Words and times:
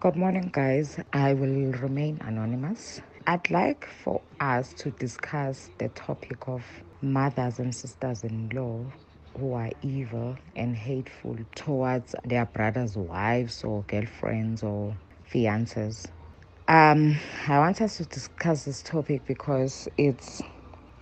Good 0.00 0.16
morning, 0.16 0.48
guys. 0.50 0.98
I 1.12 1.34
will 1.34 1.72
remain 1.72 2.22
anonymous. 2.22 3.02
I'd 3.26 3.50
like 3.50 3.84
for 3.84 4.22
us 4.40 4.72
to 4.78 4.90
discuss 4.92 5.68
the 5.76 5.90
topic 5.90 6.48
of 6.48 6.64
mothers 7.02 7.58
and 7.58 7.74
sisters 7.74 8.24
in 8.24 8.48
law 8.48 8.86
who 9.38 9.52
are 9.52 9.68
evil 9.82 10.36
and 10.56 10.74
hateful 10.74 11.36
towards 11.54 12.14
their 12.24 12.46
brothers' 12.46 12.96
wives 12.96 13.62
or 13.62 13.82
girlfriends 13.88 14.62
or 14.62 14.96
fiancés. 15.30 16.06
Um, 16.66 17.18
I 17.46 17.58
want 17.58 17.82
us 17.82 17.98
to 17.98 18.06
discuss 18.06 18.64
this 18.64 18.80
topic 18.80 19.26
because 19.26 19.86
it's, 19.98 20.40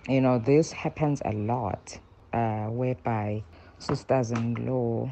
you 0.09 0.19
know, 0.19 0.39
this 0.39 0.73
happens 0.73 1.21
a 1.23 1.31
lot, 1.31 1.97
uh, 2.33 2.65
whereby 2.65 3.45
sisters 3.77 4.31
in 4.31 4.55
law 4.67 5.09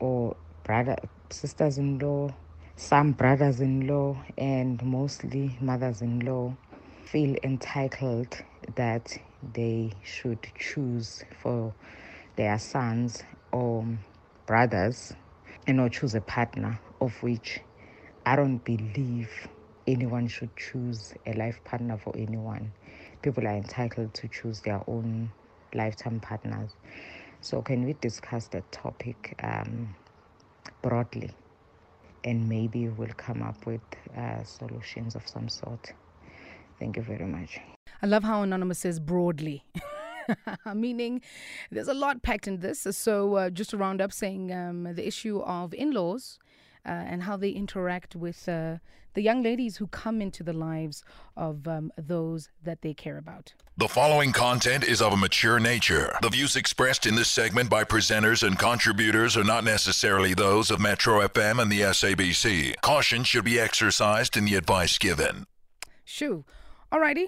or 0.00 0.36
brother 0.64 0.96
sisters 1.30 1.78
in 1.78 1.98
law 1.98 2.28
some 2.76 3.12
brothers 3.12 3.60
in 3.60 3.86
law 3.86 4.16
and 4.38 4.82
mostly 4.82 5.56
mothers 5.60 6.00
in 6.00 6.20
law 6.20 6.54
feel 7.04 7.36
entitled 7.42 8.42
that 8.76 9.16
they 9.52 9.92
should 10.02 10.48
choose 10.58 11.22
for 11.42 11.74
their 12.36 12.58
sons 12.58 13.22
or 13.52 13.86
brothers 14.46 15.12
and 15.66 15.76
not 15.76 15.92
choose 15.92 16.14
a 16.14 16.20
partner, 16.20 16.80
of 17.00 17.22
which 17.22 17.60
I 18.24 18.36
don't 18.36 18.58
believe 18.58 19.30
anyone 19.86 20.28
should 20.28 20.56
choose 20.56 21.12
a 21.26 21.34
life 21.34 21.62
partner 21.64 21.98
for 21.98 22.16
anyone. 22.16 22.72
People 23.20 23.46
are 23.46 23.54
entitled 23.54 24.14
to 24.14 24.28
choose 24.28 24.60
their 24.60 24.82
own 24.86 25.30
lifetime 25.74 26.20
partners. 26.20 26.70
So, 27.40 27.60
can 27.62 27.84
we 27.84 27.94
discuss 27.94 28.46
the 28.46 28.62
topic 28.70 29.34
um, 29.42 29.94
broadly? 30.80 31.30
And 32.24 32.48
maybe 32.48 32.88
we'll 32.88 33.08
come 33.16 33.42
up 33.42 33.66
with 33.66 33.80
uh, 34.16 34.42
solutions 34.44 35.14
of 35.14 35.26
some 35.26 35.48
sort. 35.48 35.92
Thank 36.78 36.96
you 36.96 37.02
very 37.02 37.26
much. 37.26 37.60
I 38.02 38.06
love 38.06 38.24
how 38.24 38.42
Anonymous 38.42 38.80
says 38.80 38.98
broadly. 38.98 39.64
Meaning, 40.74 41.20
there's 41.70 41.88
a 41.88 41.94
lot 41.94 42.22
packed 42.22 42.46
in 42.46 42.58
this. 42.58 42.86
So, 42.90 43.34
uh, 43.34 43.50
just 43.50 43.70
to 43.70 43.76
round 43.76 44.00
up, 44.00 44.12
saying 44.12 44.52
um, 44.52 44.84
the 44.94 45.06
issue 45.06 45.40
of 45.40 45.74
in 45.74 45.92
laws 45.92 46.38
and 46.84 47.22
how 47.22 47.36
they 47.36 47.50
interact 47.50 48.16
with 48.16 48.48
uh, 48.48 48.76
the 49.14 49.22
young 49.22 49.42
ladies 49.42 49.76
who 49.76 49.86
come 49.88 50.22
into 50.22 50.42
the 50.42 50.52
lives 50.52 51.04
of 51.36 51.68
um, 51.68 51.92
those 51.96 52.48
that 52.62 52.82
they 52.82 52.94
care 52.94 53.18
about. 53.18 53.52
The 53.76 53.88
following 53.88 54.32
content 54.32 54.84
is 54.84 55.00
of 55.00 55.12
a 55.12 55.16
mature 55.16 55.58
nature. 55.58 56.14
The 56.22 56.28
views 56.28 56.56
expressed 56.56 57.06
in 57.06 57.14
this 57.14 57.28
segment 57.28 57.70
by 57.70 57.84
presenters 57.84 58.46
and 58.46 58.58
contributors 58.58 59.36
are 59.36 59.44
not 59.44 59.64
necessarily 59.64 60.34
those 60.34 60.70
of 60.70 60.80
Metro 60.80 61.26
FM 61.26 61.60
and 61.60 61.70
the 61.70 61.80
SABC. 61.80 62.80
Caution 62.80 63.24
should 63.24 63.44
be 63.44 63.58
exercised 63.58 64.36
in 64.36 64.44
the 64.44 64.56
advice 64.56 64.98
given. 64.98 65.46
Shoo. 66.04 66.44
Alrighty. 66.92 67.26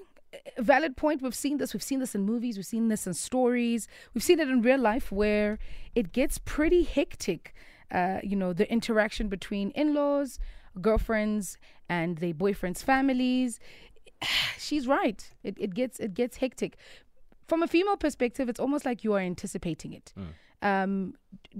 Valid 0.58 0.96
point. 0.96 1.22
We've 1.22 1.34
seen 1.34 1.58
this. 1.58 1.72
We've 1.72 1.82
seen 1.82 2.00
this 2.00 2.14
in 2.14 2.22
movies. 2.22 2.56
We've 2.56 2.66
seen 2.66 2.88
this 2.88 3.06
in 3.06 3.14
stories. 3.14 3.88
We've 4.12 4.22
seen 4.24 4.40
it 4.40 4.48
in 4.48 4.62
real 4.62 4.80
life 4.80 5.12
where 5.12 5.58
it 5.94 6.12
gets 6.12 6.38
pretty 6.38 6.82
hectic 6.82 7.54
uh, 7.94 8.18
you 8.22 8.36
know, 8.36 8.52
the 8.52 8.70
interaction 8.70 9.28
between 9.28 9.70
in 9.70 9.94
laws, 9.94 10.40
girlfriends, 10.80 11.56
and 11.88 12.18
their 12.18 12.34
boyfriends' 12.34 12.82
families. 12.82 13.60
She's 14.58 14.86
right. 14.86 15.26
It, 15.44 15.56
it 15.58 15.74
gets 15.74 16.00
it 16.00 16.12
gets 16.12 16.38
hectic. 16.38 16.76
From 17.46 17.62
a 17.62 17.68
female 17.68 17.96
perspective, 17.96 18.48
it's 18.48 18.58
almost 18.58 18.84
like 18.84 19.04
you 19.04 19.12
are 19.12 19.20
anticipating 19.20 19.92
it. 19.92 20.12
Mm. 20.18 20.32
Um, 20.62 21.14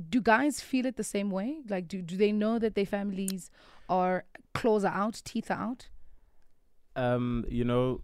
do 0.08 0.20
guys 0.20 0.60
feel 0.60 0.86
it 0.86 0.96
the 0.96 1.04
same 1.04 1.30
way? 1.30 1.58
Like, 1.68 1.88
do, 1.88 2.00
do 2.00 2.16
they 2.16 2.32
know 2.32 2.58
that 2.58 2.74
their 2.74 2.86
families 2.86 3.50
are 3.88 4.24
claws 4.54 4.82
are 4.82 4.94
out, 4.94 5.20
teeth 5.24 5.50
are 5.50 5.58
out? 5.58 5.88
Um, 6.96 7.44
you 7.48 7.64
know, 7.64 8.00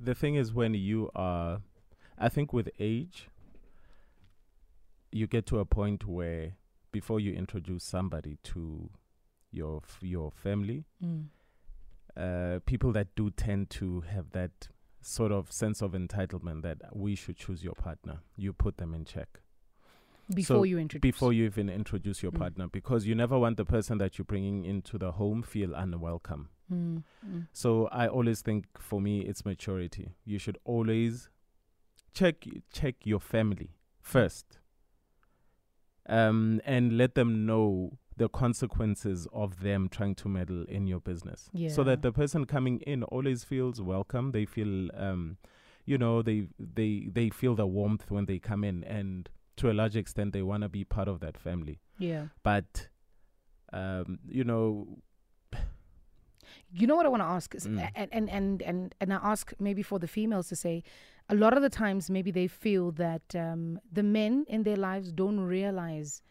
the 0.00 0.14
thing 0.14 0.36
is 0.36 0.54
when 0.54 0.72
you 0.72 1.10
are, 1.14 1.60
I 2.16 2.30
think 2.30 2.54
with 2.54 2.70
age, 2.78 3.28
you 5.12 5.26
get 5.26 5.44
to 5.46 5.58
a 5.58 5.66
point 5.66 6.06
where 6.06 6.54
before 6.92 7.20
you 7.20 7.32
introduce 7.32 7.84
somebody 7.84 8.38
to 8.44 8.90
your 9.50 9.80
f- 9.84 9.98
your 10.02 10.30
family, 10.30 10.84
mm. 11.04 11.26
uh, 12.16 12.60
people 12.66 12.92
that 12.92 13.14
do 13.14 13.30
tend 13.30 13.70
to 13.70 14.02
have 14.02 14.30
that 14.32 14.68
sort 15.00 15.32
of 15.32 15.50
sense 15.50 15.80
of 15.82 15.92
entitlement 15.92 16.62
that 16.62 16.78
we 16.92 17.14
should 17.14 17.36
choose 17.36 17.64
your 17.64 17.74
partner. 17.74 18.20
You 18.36 18.52
put 18.52 18.76
them 18.78 18.94
in 18.94 19.04
check 19.04 19.40
before 20.34 20.58
so 20.58 20.62
you 20.62 20.78
introduce 20.78 21.00
before 21.00 21.32
you 21.32 21.44
even 21.44 21.68
introduce 21.68 22.22
your 22.22 22.32
mm. 22.32 22.38
partner 22.38 22.68
because 22.68 23.06
you 23.06 23.14
never 23.14 23.38
want 23.38 23.56
the 23.56 23.64
person 23.64 23.98
that 23.98 24.18
you're 24.18 24.24
bringing 24.24 24.64
into 24.64 24.98
the 24.98 25.12
home 25.12 25.42
feel 25.42 25.74
unwelcome. 25.74 26.48
Mm. 26.72 27.02
Mm. 27.26 27.48
So 27.52 27.88
I 27.88 28.06
always 28.06 28.40
think 28.42 28.66
for 28.78 29.00
me 29.00 29.20
it's 29.20 29.44
maturity. 29.44 30.14
You 30.24 30.38
should 30.38 30.58
always 30.64 31.28
check 32.12 32.44
check 32.72 32.96
your 33.04 33.20
family 33.20 33.70
first 34.00 34.59
um, 36.10 36.60
and 36.66 36.98
let 36.98 37.14
them 37.14 37.46
know 37.46 37.96
the 38.16 38.28
consequences 38.28 39.26
of 39.32 39.60
them 39.60 39.88
trying 39.88 40.14
to 40.14 40.28
meddle 40.28 40.64
in 40.68 40.86
your 40.86 41.00
business. 41.00 41.48
Yeah. 41.54 41.70
So 41.70 41.82
that 41.84 42.02
the 42.02 42.12
person 42.12 42.44
coming 42.44 42.80
in 42.80 43.02
always 43.04 43.44
feels 43.44 43.80
welcome. 43.80 44.32
They 44.32 44.44
feel, 44.44 44.90
um, 44.94 45.38
you 45.86 45.96
know, 45.96 46.20
they 46.20 46.48
they 46.58 47.08
they 47.10 47.30
feel 47.30 47.54
the 47.54 47.66
warmth 47.66 48.10
when 48.10 48.26
they 48.26 48.38
come 48.38 48.62
in, 48.62 48.84
and 48.84 49.30
to 49.56 49.70
a 49.70 49.72
large 49.72 49.96
extent, 49.96 50.32
they 50.34 50.42
want 50.42 50.64
to 50.64 50.68
be 50.68 50.84
part 50.84 51.08
of 51.08 51.20
that 51.20 51.38
family. 51.38 51.80
Yeah. 51.98 52.26
But, 52.42 52.88
um, 53.72 54.18
you 54.28 54.44
know. 54.44 54.98
You 56.72 56.86
know 56.86 56.96
what 56.96 57.06
I 57.06 57.08
want 57.08 57.22
to 57.22 57.26
ask, 57.26 57.54
is, 57.54 57.66
mm. 57.66 57.90
and, 57.94 58.08
and 58.12 58.30
and 58.30 58.62
and 58.62 58.94
and 59.00 59.12
I 59.12 59.18
ask 59.22 59.52
maybe 59.58 59.82
for 59.82 59.98
the 59.98 60.08
females 60.08 60.48
to 60.48 60.56
say, 60.56 60.82
a 61.30 61.34
lot 61.34 61.56
of 61.56 61.62
the 61.62 61.70
times 61.70 62.10
maybe 62.10 62.30
they 62.30 62.46
feel 62.46 62.90
that 62.92 63.34
um, 63.34 63.80
the 63.92 64.02
men 64.02 64.44
in 64.48 64.62
their 64.62 64.76
lives 64.76 65.12
don't 65.12 65.40
realize 65.40 66.22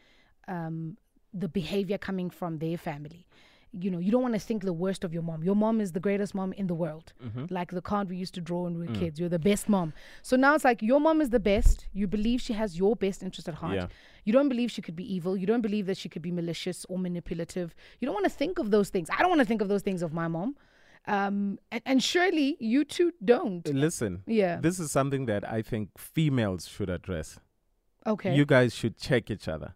um, 0.48 0.98
the 1.34 1.48
behavior 1.48 1.98
coming 1.98 2.30
from 2.30 2.60
their 2.60 2.78
family 2.78 3.26
you 3.72 3.92
know, 3.92 4.00
you 4.00 4.12
don't 4.12 4.22
want 4.24 4.34
to 4.34 4.40
think 4.40 4.64
the 4.64 4.74
worst 4.74 5.04
of 5.04 5.14
your 5.14 5.22
mom. 5.22 5.44
Your 5.44 5.56
mom 5.56 5.80
is 5.80 5.92
the 5.92 6.00
greatest 6.00 6.34
mom 6.34 6.54
in 6.54 6.68
the 6.68 6.74
world. 6.74 7.14
Mm-hmm. 7.24 7.46
Like 7.50 7.72
the 7.72 7.82
card 7.82 8.10
we 8.10 8.18
used 8.18 8.34
to 8.36 8.42
draw 8.42 8.64
when 8.64 8.80
we 8.80 8.88
were 8.88 8.92
mm. 8.92 9.00
kids. 9.00 9.20
You're 9.20 9.30
the 9.30 9.40
best 9.40 9.70
mom. 9.70 9.94
So 10.24 10.36
now 10.36 10.56
it's 10.56 10.64
like 10.64 10.82
your 10.82 11.00
mom 11.00 11.22
is 11.22 11.30
the 11.30 11.40
best. 11.40 11.88
You 11.94 12.08
believe 12.08 12.42
she 12.42 12.54
has 12.54 12.78
your 12.78 12.96
best 12.96 13.22
interest 13.22 13.48
at 13.48 13.56
heart. 13.56 13.76
Yeah. 13.76 13.88
You 14.26 14.34
don't 14.34 14.50
believe 14.50 14.72
she 14.72 14.82
could 14.82 14.96
be 14.96 15.14
evil. 15.14 15.38
You 15.38 15.46
don't 15.46 15.62
believe 15.62 15.86
that 15.86 15.98
she 15.98 16.10
could 16.10 16.22
be 16.22 16.32
malicious 16.32 16.86
or 16.90 16.98
manipulative. 16.98 17.76
You 18.00 18.08
don't 18.08 18.16
want 18.16 18.26
to 18.26 18.32
think 18.32 18.58
of 18.58 18.72
those 18.72 18.90
things. 18.90 19.08
I 19.16 19.22
don't 19.22 19.30
want 19.30 19.42
to 19.42 19.46
think 19.46 19.62
of 19.62 19.68
those 19.68 19.84
things 19.84 20.02
of 20.02 20.14
my 20.14 20.28
mom. 20.28 20.56
Um, 21.10 21.58
and, 21.72 21.82
and 21.88 22.04
surely 22.04 22.56
you 22.60 22.86
two 22.86 23.12
don't. 23.26 23.68
Listen. 23.74 24.22
Yeah. 24.28 24.60
This 24.62 24.80
is 24.80 24.92
something 24.92 25.26
that 25.26 25.50
I 25.50 25.64
think 25.64 25.98
females 25.98 26.68
should 26.68 26.90
address. 26.90 27.40
Okay. 28.06 28.36
You 28.36 28.46
guys 28.46 28.76
should 28.76 28.96
check 28.96 29.32
each 29.32 29.48
other. 29.48 29.74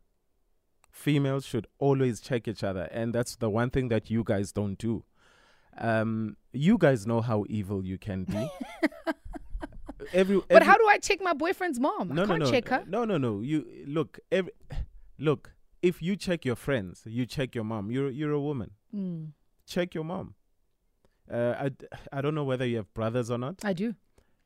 Females 0.91 1.43
should 1.43 1.65
always 1.79 2.21
check 2.21 2.47
each 2.47 2.63
other. 2.63 2.83
And 2.91 3.15
that's 3.15 3.35
the 3.35 3.49
one 3.49 3.71
thing 3.71 3.87
that 3.87 4.11
you 4.11 4.23
guys 4.23 4.51
don't 4.51 4.77
do. 4.77 5.05
Um, 5.79 6.37
you 6.51 6.77
guys 6.77 7.07
know 7.07 7.19
how 7.19 7.45
evil 7.49 7.83
you 7.83 7.97
can 7.97 8.25
be. 8.25 8.47
every, 10.13 10.13
every, 10.13 10.41
but 10.47 10.61
how 10.61 10.77
do 10.77 10.85
I 10.87 10.99
check 10.99 11.19
my 11.19 11.33
boyfriend's 11.33 11.79
mom? 11.79 12.09
No, 12.09 12.23
I 12.23 12.25
can't 12.27 12.39
no, 12.39 12.45
no, 12.45 12.51
check 12.51 12.69
her. 12.69 12.83
No, 12.87 13.05
no, 13.05 13.17
no. 13.17 13.41
You 13.41 13.65
look. 13.87 14.19
Every, 14.31 14.51
look. 15.17 15.53
If 15.81 15.99
you 16.03 16.15
check 16.15 16.45
your 16.45 16.55
friends, 16.55 17.01
you 17.07 17.25
check 17.25 17.55
your 17.55 17.63
mom. 17.63 17.89
You're 17.89 18.11
you're 18.11 18.31
a 18.31 18.39
woman. 18.39 18.71
Mm. 18.95 19.31
Check 19.65 19.95
your 19.95 20.03
mom. 20.03 20.35
Uh, 21.31 21.55
I, 21.57 21.71
I 22.17 22.21
don't 22.21 22.35
know 22.35 22.43
whether 22.43 22.65
you 22.65 22.77
have 22.77 22.93
brothers 22.93 23.31
or 23.31 23.37
not. 23.37 23.55
I 23.63 23.73
do. 23.73 23.95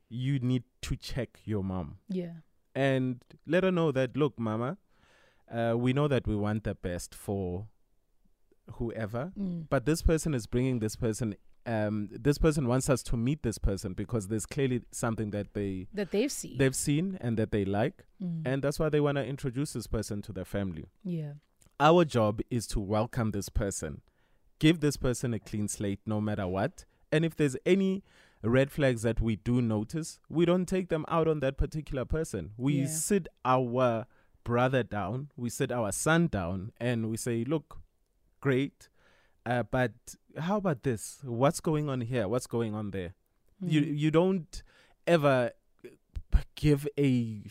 You 0.08 0.38
need 0.38 0.64
to 0.82 0.96
check 0.96 1.40
your 1.44 1.62
mom. 1.62 1.98
Yeah. 2.08 2.32
And 2.74 3.20
let 3.46 3.64
her 3.64 3.72
know 3.72 3.92
that, 3.92 4.16
look, 4.16 4.38
mama, 4.38 4.78
uh, 5.52 5.74
we 5.76 5.92
know 5.92 6.08
that 6.08 6.26
we 6.26 6.36
want 6.36 6.64
the 6.64 6.74
best 6.74 7.14
for 7.14 7.66
whoever, 8.74 9.32
mm. 9.38 9.66
but 9.68 9.86
this 9.86 10.02
person 10.02 10.34
is 10.34 10.46
bringing 10.46 10.78
this 10.78 10.96
person. 10.96 11.34
Um, 11.66 12.08
this 12.10 12.38
person 12.38 12.66
wants 12.66 12.88
us 12.88 13.02
to 13.04 13.16
meet 13.16 13.42
this 13.42 13.58
person 13.58 13.92
because 13.92 14.28
there's 14.28 14.46
clearly 14.46 14.82
something 14.90 15.30
that 15.30 15.52
they 15.52 15.86
that 15.92 16.10
they've 16.10 16.32
seen, 16.32 16.56
they've 16.58 16.74
seen, 16.74 17.18
and 17.20 17.36
that 17.38 17.50
they 17.50 17.64
like, 17.64 18.04
mm. 18.22 18.42
and 18.44 18.62
that's 18.62 18.78
why 18.78 18.88
they 18.88 19.00
want 19.00 19.16
to 19.16 19.24
introduce 19.24 19.72
this 19.72 19.86
person 19.86 20.22
to 20.22 20.32
their 20.32 20.44
family. 20.44 20.86
Yeah, 21.04 21.32
our 21.80 22.04
job 22.04 22.40
is 22.50 22.66
to 22.68 22.80
welcome 22.80 23.32
this 23.32 23.48
person 23.48 24.02
give 24.58 24.80
this 24.80 24.96
person 24.96 25.34
a 25.34 25.38
clean 25.38 25.68
slate 25.68 26.00
no 26.06 26.20
matter 26.20 26.46
what. 26.46 26.84
And 27.10 27.24
if 27.24 27.36
there's 27.36 27.56
any 27.64 28.02
red 28.42 28.70
flags 28.70 29.02
that 29.02 29.20
we 29.20 29.36
do 29.36 29.60
notice, 29.60 30.18
we 30.28 30.44
don't 30.44 30.66
take 30.66 30.88
them 30.88 31.04
out 31.08 31.28
on 31.28 31.40
that 31.40 31.56
particular 31.56 32.04
person. 32.04 32.52
We 32.56 32.80
yeah. 32.80 32.86
sit 32.86 33.28
our 33.44 34.06
brother 34.44 34.82
down, 34.82 35.30
we 35.36 35.50
sit 35.50 35.72
our 35.72 35.92
son 35.92 36.26
down, 36.28 36.72
and 36.80 37.10
we 37.10 37.16
say, 37.16 37.44
look, 37.44 37.78
great. 38.40 38.88
Uh, 39.44 39.62
but 39.62 39.92
how 40.38 40.56
about 40.58 40.82
this? 40.82 41.18
What's 41.22 41.60
going 41.60 41.88
on 41.88 42.02
here? 42.02 42.28
What's 42.28 42.46
going 42.46 42.74
on 42.74 42.90
there? 42.90 43.14
Mm. 43.64 43.72
You 43.72 43.80
you 43.80 44.10
don't 44.10 44.62
ever 45.06 45.52
give 46.54 46.86
a 46.98 47.42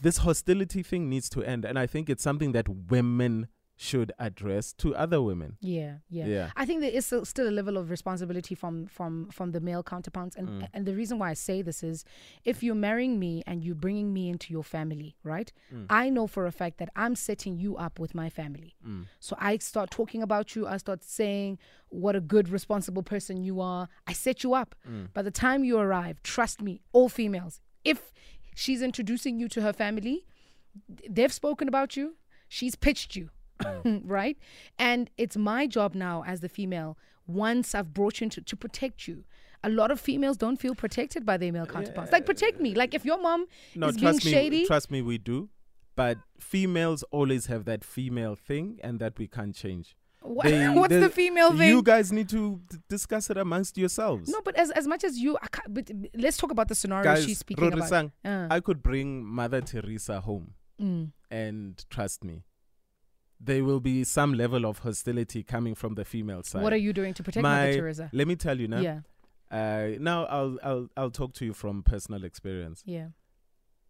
this 0.00 0.18
hostility 0.18 0.82
thing 0.82 1.08
needs 1.08 1.28
to 1.30 1.42
end, 1.42 1.64
and 1.64 1.78
I 1.78 1.86
think 1.86 2.10
it's 2.10 2.22
something 2.22 2.52
that 2.52 2.68
women 2.68 3.48
should 3.78 4.10
address 4.18 4.72
to 4.72 4.94
other 4.96 5.20
women. 5.20 5.58
Yeah, 5.60 5.96
yeah, 6.08 6.26
Yeah. 6.26 6.50
I 6.56 6.64
think 6.64 6.80
there 6.80 6.90
is 6.90 7.04
still, 7.04 7.48
a 7.48 7.50
level 7.50 7.76
of 7.76 7.90
responsibility 7.90 8.54
from 8.54 8.86
from 8.86 9.28
from 9.30 9.52
the 9.52 9.60
male 9.60 9.82
counterparts, 9.82 10.34
and 10.34 10.48
Mm. 10.48 10.68
and 10.72 10.86
the 10.86 10.94
reason 10.94 11.18
why 11.18 11.28
I 11.30 11.34
say 11.34 11.60
this 11.62 11.82
is, 11.82 12.04
if 12.44 12.62
you're 12.62 12.74
marrying 12.88 13.18
me 13.18 13.42
and 13.46 13.62
you're 13.62 13.74
bringing 13.86 14.12
me 14.14 14.30
into 14.30 14.52
your 14.52 14.64
family, 14.64 15.16
right? 15.22 15.52
Mm. 15.72 15.86
I 15.90 16.08
know 16.08 16.26
for 16.26 16.46
a 16.46 16.52
fact 16.52 16.78
that 16.78 16.88
I'm 16.96 17.14
setting 17.14 17.58
you 17.58 17.76
up 17.76 17.98
with 17.98 18.14
my 18.14 18.30
family. 18.30 18.76
Mm. 18.86 19.04
So 19.20 19.36
I 19.38 19.58
start 19.58 19.90
talking 19.90 20.22
about 20.22 20.56
you. 20.56 20.66
I 20.66 20.78
start 20.78 21.04
saying 21.04 21.58
what 21.90 22.16
a 22.16 22.20
good, 22.20 22.48
responsible 22.48 23.02
person 23.02 23.44
you 23.44 23.60
are. 23.60 23.88
I 24.06 24.14
set 24.14 24.42
you 24.42 24.54
up. 24.54 24.74
Mm. 24.88 25.12
By 25.12 25.22
the 25.22 25.30
time 25.30 25.64
you 25.64 25.76
arrive, 25.78 26.22
trust 26.22 26.62
me, 26.62 26.80
all 26.92 27.08
females, 27.10 27.60
if 27.84 28.10
she's 28.54 28.80
introducing 28.80 29.38
you 29.38 29.48
to 29.50 29.60
her 29.60 29.72
family, 29.74 30.24
they've 31.08 31.32
spoken 31.32 31.68
about 31.68 31.96
you. 31.96 32.16
She's 32.48 32.74
pitched 32.76 33.16
you, 33.16 33.30
right? 34.04 34.36
And 34.78 35.10
it's 35.16 35.36
my 35.36 35.66
job 35.66 35.94
now 35.94 36.24
as 36.26 36.40
the 36.40 36.48
female, 36.48 36.96
once 37.26 37.74
I've 37.74 37.92
brought 37.94 38.20
you 38.20 38.24
into 38.26 38.40
to 38.40 38.56
protect 38.56 39.06
you. 39.08 39.24
A 39.64 39.70
lot 39.70 39.90
of 39.90 39.98
females 40.00 40.36
don't 40.36 40.56
feel 40.60 40.74
protected 40.74 41.24
by 41.26 41.36
their 41.38 41.50
male 41.52 41.66
counterparts. 41.66 42.12
Like 42.12 42.24
protect 42.26 42.60
me. 42.60 42.74
Like 42.74 42.94
if 42.94 43.04
your 43.04 43.20
mom 43.20 43.46
No, 43.74 43.88
is 43.88 43.96
being 43.96 44.12
trust 44.12 44.24
me. 44.24 44.30
shady, 44.30 44.66
Trust 44.66 44.90
me, 44.90 45.02
we 45.02 45.18
do. 45.18 45.48
But 45.96 46.18
females 46.38 47.02
always 47.10 47.46
have 47.46 47.64
that 47.64 47.82
female 47.82 48.34
thing, 48.36 48.78
and 48.84 49.00
that 49.00 49.18
we 49.18 49.26
can't 49.26 49.54
change. 49.54 49.96
wha- 50.22 50.42
They- 50.44 50.68
what's 50.80 50.94
the 50.94 51.08
female 51.08 51.56
thing? 51.56 51.70
You 51.70 51.82
guys 51.82 52.12
need 52.12 52.28
to 52.28 52.60
d- 52.70 52.76
discuss 52.88 53.30
it 53.30 53.38
amongst 53.38 53.78
yourselves. 53.78 54.28
No, 54.28 54.40
but 54.44 54.54
as 54.56 54.70
as 54.72 54.86
much 54.86 55.04
as 55.04 55.18
you, 55.18 55.38
I 55.42 55.46
can't, 55.48 55.72
but 55.72 55.90
let's 56.14 56.36
talk 56.36 56.50
about 56.52 56.68
the 56.68 56.74
scenario 56.74 57.02
guys, 57.04 57.24
she's 57.24 57.38
speaking 57.38 57.72
about. 57.72 58.10
Uh, 58.24 58.46
I 58.50 58.60
could 58.60 58.82
bring 58.82 59.24
Mother 59.24 59.62
Teresa 59.62 60.20
home, 60.20 60.52
mm, 60.80 61.12
and 61.30 61.82
trust 61.88 62.22
me, 62.22 62.44
there 63.40 63.64
will 63.64 63.80
be 63.80 64.02
some 64.04 64.32
level 64.34 64.64
of 64.64 64.78
hostility 64.80 65.42
coming 65.42 65.74
from 65.74 65.94
the 65.94 66.04
female 66.04 66.42
side. 66.42 66.62
what 66.62 66.72
are 66.72 66.76
you 66.78 66.92
doing 66.92 67.12
to 67.14 67.22
protect 67.22 67.42
My, 67.42 67.66
Mother 67.66 67.78
Teresa? 67.80 68.10
Let 68.12 68.26
me 68.28 68.36
tell 68.36 68.58
you 68.58 68.68
now. 68.68 68.80
Yeah, 68.80 69.00
Uh, 69.50 69.98
now 70.00 70.24
I'll 70.26 70.58
I'll 70.62 70.88
I'll 70.96 71.10
talk 71.10 71.32
to 71.34 71.44
you 71.44 71.52
from 71.54 71.82
personal 71.82 72.24
experience. 72.24 72.82
yeah, 72.86 73.08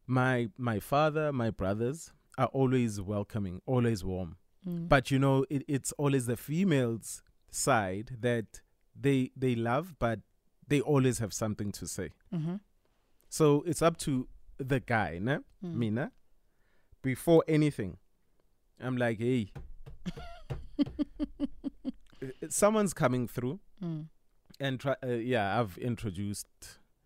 My 0.06 0.48
my 0.58 0.80
father, 0.80 1.32
my 1.32 1.50
brothers 1.50 2.12
are 2.38 2.48
always 2.52 3.00
welcoming, 3.00 3.62
always 3.66 4.04
warm. 4.04 4.36
mm, 4.66 4.88
But 4.88 5.10
you 5.10 5.18
know, 5.18 5.44
it, 5.48 5.62
it's 5.68 5.92
always 5.92 6.26
the 6.26 6.36
females' 6.36 7.22
side 7.50 8.16
that 8.20 8.60
they 9.00 9.30
they 9.36 9.54
love, 9.54 9.94
but 9.98 10.20
they 10.68 10.80
always 10.80 11.18
have 11.20 11.32
something 11.32 11.72
to 11.72 11.86
say. 11.86 12.10
mm-hmm, 12.34 12.56
So 13.28 13.62
it's 13.66 13.80
up 13.82 13.96
to 13.98 14.28
the 14.58 14.80
guy, 14.80 15.18
ne? 15.20 15.38
mm. 15.64 15.74
me, 15.74 15.90
ne? 15.90 16.08
Before 17.02 17.44
anything, 17.46 17.98
I'm 18.80 18.96
like, 18.96 19.18
hey, 19.18 19.52
someone's 22.48 22.92
coming 22.94 23.28
through, 23.28 23.60
Mm. 23.82 24.06
and 24.60 24.80
try. 24.80 24.94
Uh, 25.02 25.08
yeah, 25.08 25.60
I've 25.60 25.76
introduced 25.78 26.46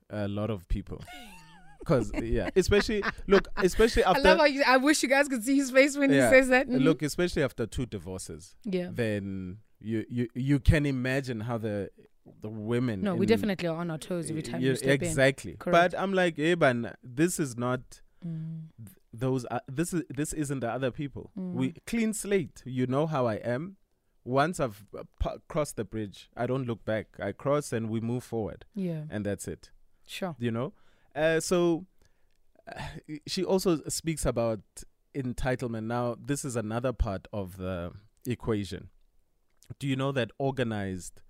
a 0.08 0.28
lot 0.28 0.50
of 0.50 0.68
people. 0.68 1.02
Cause 1.86 2.12
yeah, 2.14 2.50
especially 2.56 3.02
look, 3.26 3.48
especially 3.56 4.04
I 4.04 4.10
after 4.10 4.22
love 4.22 4.38
how 4.38 4.44
you. 4.44 4.62
I 4.66 4.76
wish 4.76 5.02
you 5.02 5.08
guys 5.08 5.28
could 5.28 5.42
see 5.42 5.56
his 5.56 5.70
face 5.70 5.96
when 5.96 6.12
Yeah. 6.12 6.28
he 6.28 6.34
says 6.36 6.48
that. 6.48 6.68
Mhm. 6.68 6.82
Look, 6.84 7.02
especially 7.02 7.42
after 7.42 7.66
two 7.66 7.86
divorces, 7.86 8.54
yeah. 8.64 8.90
then 8.92 9.58
you 9.80 10.04
you 10.08 10.28
you 10.34 10.60
can 10.60 10.84
imagine 10.86 11.40
how 11.40 11.56
the 11.58 11.90
the 12.42 12.50
women. 12.50 13.00
No, 13.02 13.14
we 13.16 13.24
definitely 13.26 13.66
are 13.66 13.76
on 13.78 13.90
our 13.90 13.98
toes 13.98 14.28
every 14.30 14.42
time 14.42 14.60
Yeah, 14.60 14.70
you 14.70 14.76
step 14.76 15.02
exactly. 15.02 15.56
Correct. 15.58 15.92
But 15.92 15.98
I'm 16.00 16.12
like, 16.12 16.36
hey, 16.36 16.54
this 17.02 17.40
is 17.40 17.56
not 17.56 17.80
in. 18.22 18.68
th- 18.84 18.96
those. 19.12 19.44
Are, 19.46 19.60
this 19.68 19.92
is 19.92 20.02
this 20.08 20.32
isn't 20.32 20.60
the 20.60 20.70
other 20.70 20.90
people. 20.90 21.30
We 21.34 21.68
Mm. 21.70 21.76
clean 21.86 22.12
slate. 22.14 22.62
You 22.64 22.86
know 22.86 23.06
how 23.06 23.26
I 23.26 23.34
am. 23.36 23.76
Once 24.24 24.60
I've 24.60 24.84
uh, 24.96 25.04
pa- 25.18 25.38
crossed 25.48 25.76
the 25.76 25.84
bridge, 25.84 26.28
I 26.36 26.46
don't 26.46 26.66
look 26.66 26.84
back. 26.84 27.06
I 27.18 27.32
cross 27.32 27.72
and 27.72 27.88
we 27.88 28.00
move 28.00 28.22
forward, 28.22 28.66
yeah, 28.74 29.04
and 29.10 29.24
that's 29.24 29.48
it. 29.48 29.70
sure. 30.06 30.36
You 30.38 30.50
know. 30.50 30.72
Uh, 31.14 31.40
so 31.40 31.86
uh, 32.68 32.80
she 33.26 33.42
also 33.44 33.80
speaks 33.88 34.24
about 34.26 34.60
entitlement. 35.14 35.84
Now, 35.86 36.16
this 36.22 36.44
is 36.44 36.54
another 36.54 36.92
part 36.92 37.26
of 37.32 37.56
the 37.56 37.92
equation. 38.26 38.90
Do 39.78 39.86
you 39.88 39.96
know 39.96 40.12
that 40.12 40.30
organized 40.38 41.22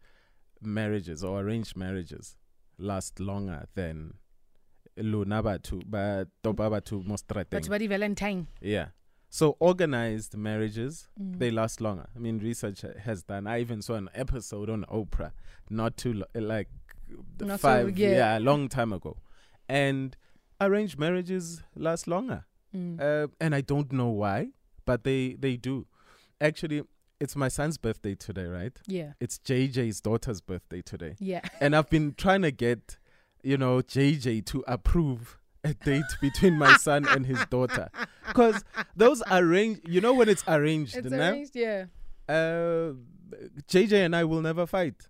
marriages 0.60 1.22
or 1.24 1.40
arranged 1.40 1.76
marriages 1.76 2.36
last 2.78 3.20
longer 3.20 3.66
than 3.74 4.14
lunabatu 5.00 5.82
but 5.86 6.28
tobabatu 6.42 7.02
That's 7.04 7.08
mostrateng? 7.24 7.68
Buddy 7.68 7.86
Valentine. 7.86 8.46
Yeah. 8.60 8.88
So 9.28 9.56
organized 9.60 10.36
marriages 10.36 11.08
Mm. 11.20 11.38
they 11.38 11.50
last 11.50 11.80
longer. 11.80 12.06
I 12.16 12.18
mean, 12.18 12.38
research 12.38 12.82
has 13.04 13.22
done. 13.22 13.46
I 13.46 13.60
even 13.60 13.80
saw 13.82 13.94
an 13.94 14.08
episode 14.14 14.68
on 14.70 14.84
Oprah, 14.90 15.32
not 15.68 15.96
too 15.96 16.14
lo- 16.14 16.26
like 16.34 16.68
Not 17.40 17.60
so- 17.60 17.68
five, 17.68 17.98
yeah. 17.98 18.10
yeah, 18.10 18.38
a 18.38 18.40
long 18.40 18.68
time 18.68 18.92
ago, 18.92 19.16
and 19.68 20.16
arranged 20.60 20.98
marriages 20.98 21.62
last 21.76 22.06
longer. 22.08 22.44
Mm. 22.74 23.00
Uh, 23.00 23.28
and 23.40 23.54
I 23.54 23.60
don't 23.60 23.92
know 23.92 24.08
why, 24.08 24.48
but 24.84 25.04
they 25.04 25.34
they 25.34 25.56
do. 25.56 25.86
Actually, 26.40 26.82
it's 27.20 27.36
my 27.36 27.48
son's 27.48 27.78
birthday 27.78 28.14
today, 28.14 28.46
right? 28.46 28.76
yeah, 28.86 29.12
It's 29.20 29.38
JJ's 29.38 30.00
daughter's 30.00 30.40
birthday 30.40 30.80
today, 30.82 31.14
yeah. 31.20 31.40
and 31.60 31.76
I've 31.76 31.90
been 31.90 32.14
trying 32.14 32.42
to 32.42 32.50
get, 32.50 32.96
you 33.42 33.56
know, 33.56 33.78
JJ 33.80 34.44
to 34.46 34.64
approve 34.66 35.38
a 35.64 35.74
date 35.74 36.04
between 36.20 36.54
my 36.56 36.74
son 36.76 37.06
and 37.08 37.26
his 37.26 37.44
daughter, 37.46 37.88
because 38.26 38.64
those 38.96 39.22
arranged. 39.30 39.86
You 39.88 40.00
know 40.00 40.14
when 40.14 40.28
it's 40.28 40.44
arranged, 40.48 40.96
It's 40.96 41.12
arranged. 41.12 41.54
Yeah. 41.54 41.86
uh, 42.28 42.92
JJ 43.68 44.04
and 44.06 44.16
I 44.16 44.24
will 44.24 44.40
never 44.42 44.66
fight. 44.66 45.08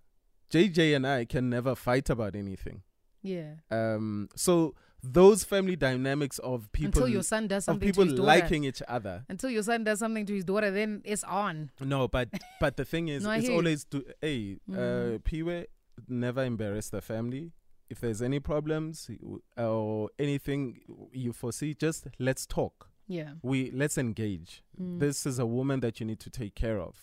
JJ 0.51 0.95
and 0.95 1.07
I 1.07 1.25
can 1.25 1.49
never 1.49 1.75
fight 1.75 2.09
about 2.09 2.35
anything. 2.35 2.81
Yeah. 3.23 3.53
Um, 3.69 4.29
so 4.35 4.75
those 5.03 5.43
family 5.43 5.75
dynamics 5.75 6.37
of 6.39 6.71
people 6.73 7.01
Until 7.01 7.07
your 7.09 7.23
son 7.23 7.47
does 7.47 7.65
something 7.65 7.87
people 7.87 8.03
to 8.03 8.09
his 8.11 8.19
daughter. 8.19 8.27
liking 8.27 8.63
each 8.65 8.81
other. 8.87 9.23
Until 9.29 9.49
your 9.49 9.63
son 9.63 9.83
does 9.83 9.99
something 9.99 10.25
to 10.25 10.33
his 10.33 10.43
daughter, 10.43 10.69
then 10.69 11.01
it's 11.05 11.23
on. 11.23 11.71
No, 11.79 12.07
but 12.07 12.29
but 12.59 12.77
the 12.77 12.85
thing 12.85 13.07
is, 13.07 13.23
No, 13.27 13.31
it's 13.31 13.49
always 13.49 13.85
to 13.85 14.03
hey, 14.21 14.57
uh, 14.71 14.75
Mm. 14.75 15.23
Piwe 15.23 15.65
never 16.07 16.43
embarrass 16.43 16.89
the 16.89 17.01
family. 17.01 17.51
If 17.91 17.99
there's 17.99 18.21
any 18.21 18.39
problems 18.39 19.09
or 19.57 20.09
anything 20.17 20.79
you 21.11 21.33
foresee, 21.33 21.73
just 21.73 22.07
let's 22.19 22.45
talk. 22.45 22.87
Yeah. 23.07 23.31
We 23.43 23.69
let's 23.71 23.97
engage. 23.97 24.63
Mm. 24.81 24.99
this 24.99 25.25
is 25.25 25.37
a 25.39 25.45
woman 25.45 25.81
that 25.81 25.99
you 25.99 26.05
need 26.05 26.19
to 26.21 26.29
take 26.29 26.55
care 26.55 26.79
of 26.79 26.95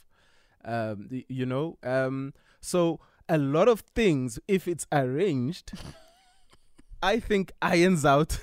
um 0.64 1.08
you 1.28 1.46
know 1.46 1.76
um 1.84 2.32
so 2.60 2.98
a 3.28 3.38
lot 3.38 3.68
of 3.68 3.80
things 3.94 4.38
if 4.48 4.66
it's 4.66 4.86
arranged 4.90 5.72
i 7.02 7.20
think 7.20 7.52
irons 7.62 8.04
out 8.04 8.40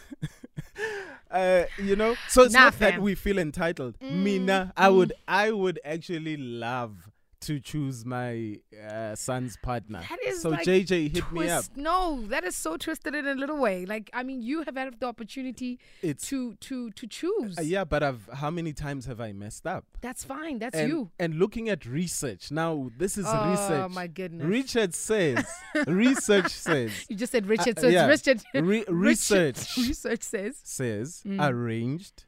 uh 1.31 1.63
you 1.77 1.95
know 1.95 2.15
so 2.29 2.43
it's 2.43 2.53
Nah, 2.53 2.65
not 2.65 2.79
that 2.79 3.01
we 3.01 3.15
feel 3.15 3.37
entitled 3.39 3.99
Mm, 3.99 4.23
mina 4.23 4.73
i 4.77 4.87
mm. 4.87 4.95
would 4.95 5.13
i 5.27 5.51
would 5.51 5.79
actually 5.83 6.37
love 6.37 7.09
to 7.47 7.59
choose 7.59 8.05
my 8.05 8.57
uh, 8.89 9.15
son's 9.15 9.57
partner 9.57 10.01
That 10.09 10.19
is 10.25 10.41
so 10.41 10.49
like 10.49 10.65
jj 10.67 11.11
hit 11.15 11.31
me 11.31 11.49
up 11.49 11.65
No, 11.75 12.23
that 12.27 12.43
is 12.43 12.55
so 12.55 12.77
twisted 12.77 13.13
in 13.15 13.25
a 13.27 13.35
little 13.35 13.57
way. 13.57 13.85
Like, 13.85 14.09
I 14.13 14.23
mean, 14.23 14.41
you 14.41 14.63
have 14.63 14.75
had 14.75 14.99
the 14.99 15.07
opportunity 15.07 15.79
it's 16.01 16.27
to 16.29 16.55
to 16.67 16.91
to 16.91 17.07
choose. 17.07 17.57
uh, 17.57 17.61
yeah 17.61 17.83
but 17.83 18.01
i've 18.03 18.29
how 18.41 18.49
many 18.49 18.73
times 18.73 19.05
have 19.05 19.19
i 19.21 19.31
messed 19.33 19.65
up 19.67 19.85
That's 20.01 20.23
fine. 20.23 20.59
That's 20.59 20.75
and, 20.77 20.89
you. 20.89 21.11
and 21.19 21.35
looking 21.43 21.69
at 21.69 21.85
research 21.85 22.51
now 22.51 22.89
this 22.97 23.17
is 23.17 23.25
oh 23.27 23.49
research 23.51 23.83
Oh 23.85 23.89
my 23.89 24.07
goodness. 24.07 24.45
Richard 24.47 24.93
says, 25.09 25.45
research 25.87 26.51
says, 26.51 26.91
you 27.09 27.15
just 27.15 27.31
said 27.31 27.45
Richard, 27.47 27.77
Uh, 27.77 27.81
so 27.81 27.87
yeah. 27.87 28.07
it's 28.07 28.25
Richard. 28.27 28.43
re- 28.53 28.85
Richard- 28.87 29.57
research 29.57 29.77
Research 29.89 30.23
says. 30.23 30.55
says 30.63 31.21
Mm. 31.25 31.39
arranged 31.49 32.25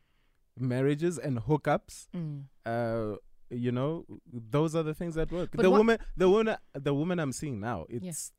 marriages 0.60 1.18
and 1.18 1.40
hookups. 1.48 2.08
Mm. 2.16 2.44
Uh, 2.66 3.18
you 3.50 3.72
know, 3.72 4.06
those 4.32 4.76
are 4.76 4.84
the 4.84 4.94
things 4.94 5.16
that 5.16 5.32
work. 5.32 5.52
But 5.54 5.64
the 5.64 5.70
what- 5.70 5.78
woman, 5.80 6.00
the 6.16 6.30
woman, 6.30 6.58
the 6.74 6.94
woman 6.94 7.20
I'm 7.20 7.32
seeing 7.32 7.60
now. 7.60 7.86
It's 7.90 8.32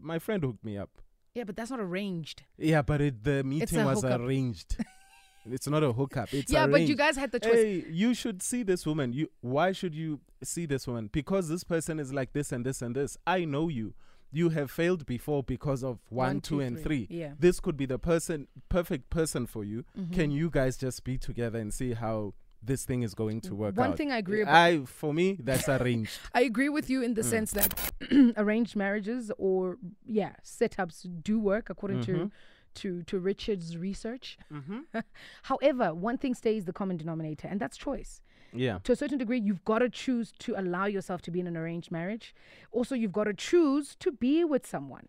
my 0.00 0.18
friend 0.18 0.42
hooked 0.42 0.64
me 0.64 0.76
up. 0.76 0.90
Yeah, 1.34 1.44
but 1.44 1.56
that's 1.56 1.70
not 1.70 1.80
arranged. 1.80 2.42
Yeah, 2.56 2.82
but 2.82 3.00
it, 3.00 3.22
the 3.22 3.44
meeting 3.44 3.84
was 3.84 4.02
hookup. 4.02 4.20
arranged. 4.20 4.76
it's 5.50 5.68
not 5.68 5.84
a 5.84 5.92
hookup. 5.92 6.32
It's 6.34 6.50
yeah, 6.52 6.60
arranged. 6.64 6.72
but 6.72 6.80
you 6.82 6.96
guys 6.96 7.16
had 7.16 7.30
the 7.30 7.38
choice. 7.38 7.54
Hey, 7.54 7.84
you 7.88 8.12
should 8.14 8.42
see 8.42 8.62
this 8.62 8.84
woman. 8.86 9.12
You 9.12 9.30
why 9.40 9.72
should 9.72 9.94
you 9.94 10.20
see 10.42 10.66
this 10.66 10.86
woman? 10.86 11.08
Because 11.12 11.48
this 11.48 11.64
person 11.64 12.00
is 12.00 12.12
like 12.12 12.32
this 12.32 12.50
and 12.50 12.64
this 12.66 12.82
and 12.82 12.94
this. 12.94 13.16
I 13.26 13.44
know 13.44 13.68
you. 13.68 13.94
You 14.30 14.50
have 14.50 14.70
failed 14.70 15.06
before 15.06 15.42
because 15.42 15.82
of 15.82 16.00
one, 16.10 16.42
two, 16.42 16.60
and 16.60 16.78
three. 16.78 17.06
Yeah. 17.08 17.32
This 17.38 17.60
could 17.60 17.78
be 17.78 17.86
the 17.86 17.98
person 17.98 18.46
perfect 18.68 19.08
person 19.08 19.46
for 19.46 19.64
you. 19.64 19.84
Mhm. 19.98 20.12
Can 20.12 20.30
you 20.30 20.50
guys 20.50 20.76
just 20.76 21.02
be 21.02 21.16
together 21.16 21.58
and 21.58 21.72
see 21.72 21.94
how 21.94 22.34
this 22.62 22.84
thing 22.84 23.02
is 23.02 23.14
going 23.14 23.40
to 23.42 23.54
work 23.54 23.76
One 23.76 23.90
out? 23.90 23.96
thing 23.96 24.10
I 24.12 24.18
agree 24.18 24.42
about. 24.42 24.54
I 24.54 24.84
for 24.84 25.14
me 25.14 25.36
that's 25.40 25.68
arranged. 25.68 26.18
I 26.34 26.42
agree 26.42 26.68
with 26.68 26.90
you 26.90 27.02
in 27.02 27.14
the 27.14 27.22
Mm. 27.22 27.30
sense 27.30 27.50
that 27.52 27.92
arranged 28.36 28.74
marriages 28.76 29.30
or 29.38 29.78
yeah 30.04 30.32
setups 30.44 31.06
do 31.22 31.38
work 31.38 31.70
according 31.70 32.02
to 32.04 32.12
Mhm. 32.12 32.30
to 32.74 33.02
to 33.04 33.18
Richard's 33.18 33.76
research. 33.76 34.38
mm-hmm. 34.52 34.80
However, 35.50 35.94
one 35.94 36.18
thing 36.18 36.34
stays 36.34 36.64
the 36.64 36.72
common 36.72 36.96
denominator, 36.96 37.48
and 37.48 37.58
that's 37.60 37.76
choice. 37.76 38.20
Yeah. 38.52 38.78
to 38.84 38.92
a 38.92 38.96
certain 38.96 39.18
degree, 39.18 39.38
you've 39.38 39.64
got 39.66 39.80
to 39.80 39.90
choose 39.90 40.32
to 40.38 40.54
allow 40.58 40.86
yourself 40.86 41.20
to 41.22 41.30
be 41.30 41.38
in 41.40 41.46
an 41.46 41.54
arranged 41.56 41.90
marriage. 41.90 42.34
Also, 42.72 42.94
you've 42.94 43.12
got 43.12 43.24
to 43.24 43.34
choose 43.34 43.94
to 43.96 44.10
be 44.10 44.42
with 44.42 44.66
someone. 44.66 45.08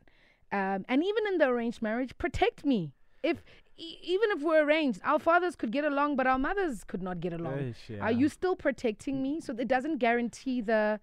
Um, 0.52 0.84
and 0.90 1.02
even 1.10 1.24
in 1.28 1.38
the 1.38 1.48
arranged 1.48 1.82
marriage, 1.82 2.18
protect 2.18 2.66
me. 2.66 2.92
If 3.24 3.38
e- 3.80 4.00
even 4.04 4.30
if 4.32 4.42
we're 4.42 4.64
arranged, 4.64 5.00
our 5.04 5.20
fathers 5.20 5.56
could 5.56 5.72
get 5.72 5.86
along, 5.86 6.16
but 6.16 6.28
our 6.28 6.38
mothers 6.40 6.84
could 6.84 7.02
not 7.02 7.20
get 7.20 7.34
along. 7.34 7.54
Eish, 7.58 7.76
yeah. 7.90 8.00
Are 8.02 8.12
you 8.12 8.30
still 8.30 8.56
protecting 8.56 9.22
me? 9.22 9.40
So 9.42 9.54
it 9.58 9.68
doesn't 9.68 9.98
guarantee 9.98 10.62
the 10.62 11.00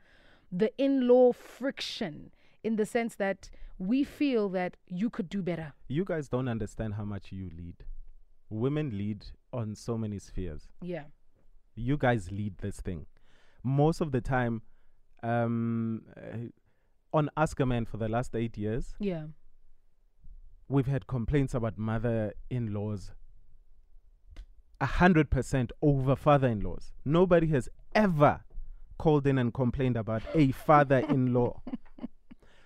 the 0.52 0.70
in-law 0.78 1.32
friction 1.32 2.30
in 2.62 2.76
the 2.76 2.86
sense 2.86 3.16
that 3.16 3.50
we 3.78 4.04
feel 4.04 4.48
that 4.50 4.76
you 4.86 5.10
could 5.10 5.28
do 5.28 5.42
better. 5.42 5.72
You 5.88 6.04
guys 6.04 6.28
don't 6.28 6.48
understand 6.48 6.94
how 6.94 7.04
much 7.04 7.32
you 7.32 7.50
lead. 7.56 7.84
Women 8.48 8.96
lead 8.96 9.26
on 9.52 9.74
so 9.74 9.98
many 9.98 10.18
spheres. 10.18 10.68
Yeah. 10.80 11.04
You 11.74 11.96
guys 11.96 12.30
lead 12.30 12.58
this 12.58 12.80
thing. 12.80 13.06
Most 13.62 14.00
of 14.00 14.12
the 14.12 14.20
time, 14.20 14.62
um, 15.22 16.02
uh, 16.16 16.48
on 17.12 17.28
Ask 17.36 17.58
a 17.60 17.66
Man 17.66 17.84
for 17.84 17.96
the 17.96 18.08
last 18.08 18.34
eight 18.34 18.56
years, 18.56 18.94
Yeah. 19.00 19.24
We've 20.68 20.86
had 20.86 21.06
complaints 21.06 21.54
about 21.54 21.78
mother-in-laws. 21.78 23.12
A 24.80 24.86
hundred 24.86 25.30
percent 25.30 25.72
over 25.80 26.14
father-in-laws. 26.14 26.92
Nobody 27.04 27.46
has 27.48 27.68
ever 27.94 28.40
called 28.98 29.26
in 29.26 29.38
and 29.38 29.52
complained 29.54 29.96
about 29.96 30.22
a 30.34 30.50
father-in-law. 30.66 31.62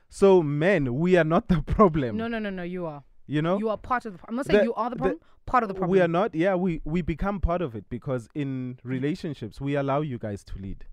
so, 0.09 0.43
men, 0.43 0.95
we 0.97 1.17
are 1.17 1.25
not 1.25 1.49
the 1.49 1.63
problem. 1.63 2.17
No, 2.17 2.27
no, 2.27 2.39
no, 2.41 2.51
no. 2.51 2.63
You 2.65 2.87
are. 2.87 3.05
You 3.27 3.43
know, 3.43 3.59
You 3.59 3.69
are 3.69 3.77
part 3.79 4.07
of 4.07 4.15
the. 4.15 4.19
I'm 4.29 4.35
not 4.35 4.47
saying 4.47 4.59
The- 4.59 4.65
you 4.65 4.75
are 4.75 4.91
the 4.91 4.97
the- 4.97 5.01
problem. 5.01 5.21
part 5.47 5.63
of 5.63 5.69
the 5.69 5.75
problem. 5.75 5.91
we 5.91 6.01
are 6.01 6.09
not. 6.09 6.35
Yeah, 6.35 6.57
we 6.57 6.81
we 6.85 7.01
become 7.01 7.41
part 7.41 7.63
of 7.63 7.77
it 7.77 7.85
because 7.89 8.29
in 8.35 8.81
relationships 8.83 9.61
we 9.61 9.77
allow 9.77 10.01
you 10.01 10.19
guys 10.19 10.43
to 10.45 10.59
lead, 10.59 10.87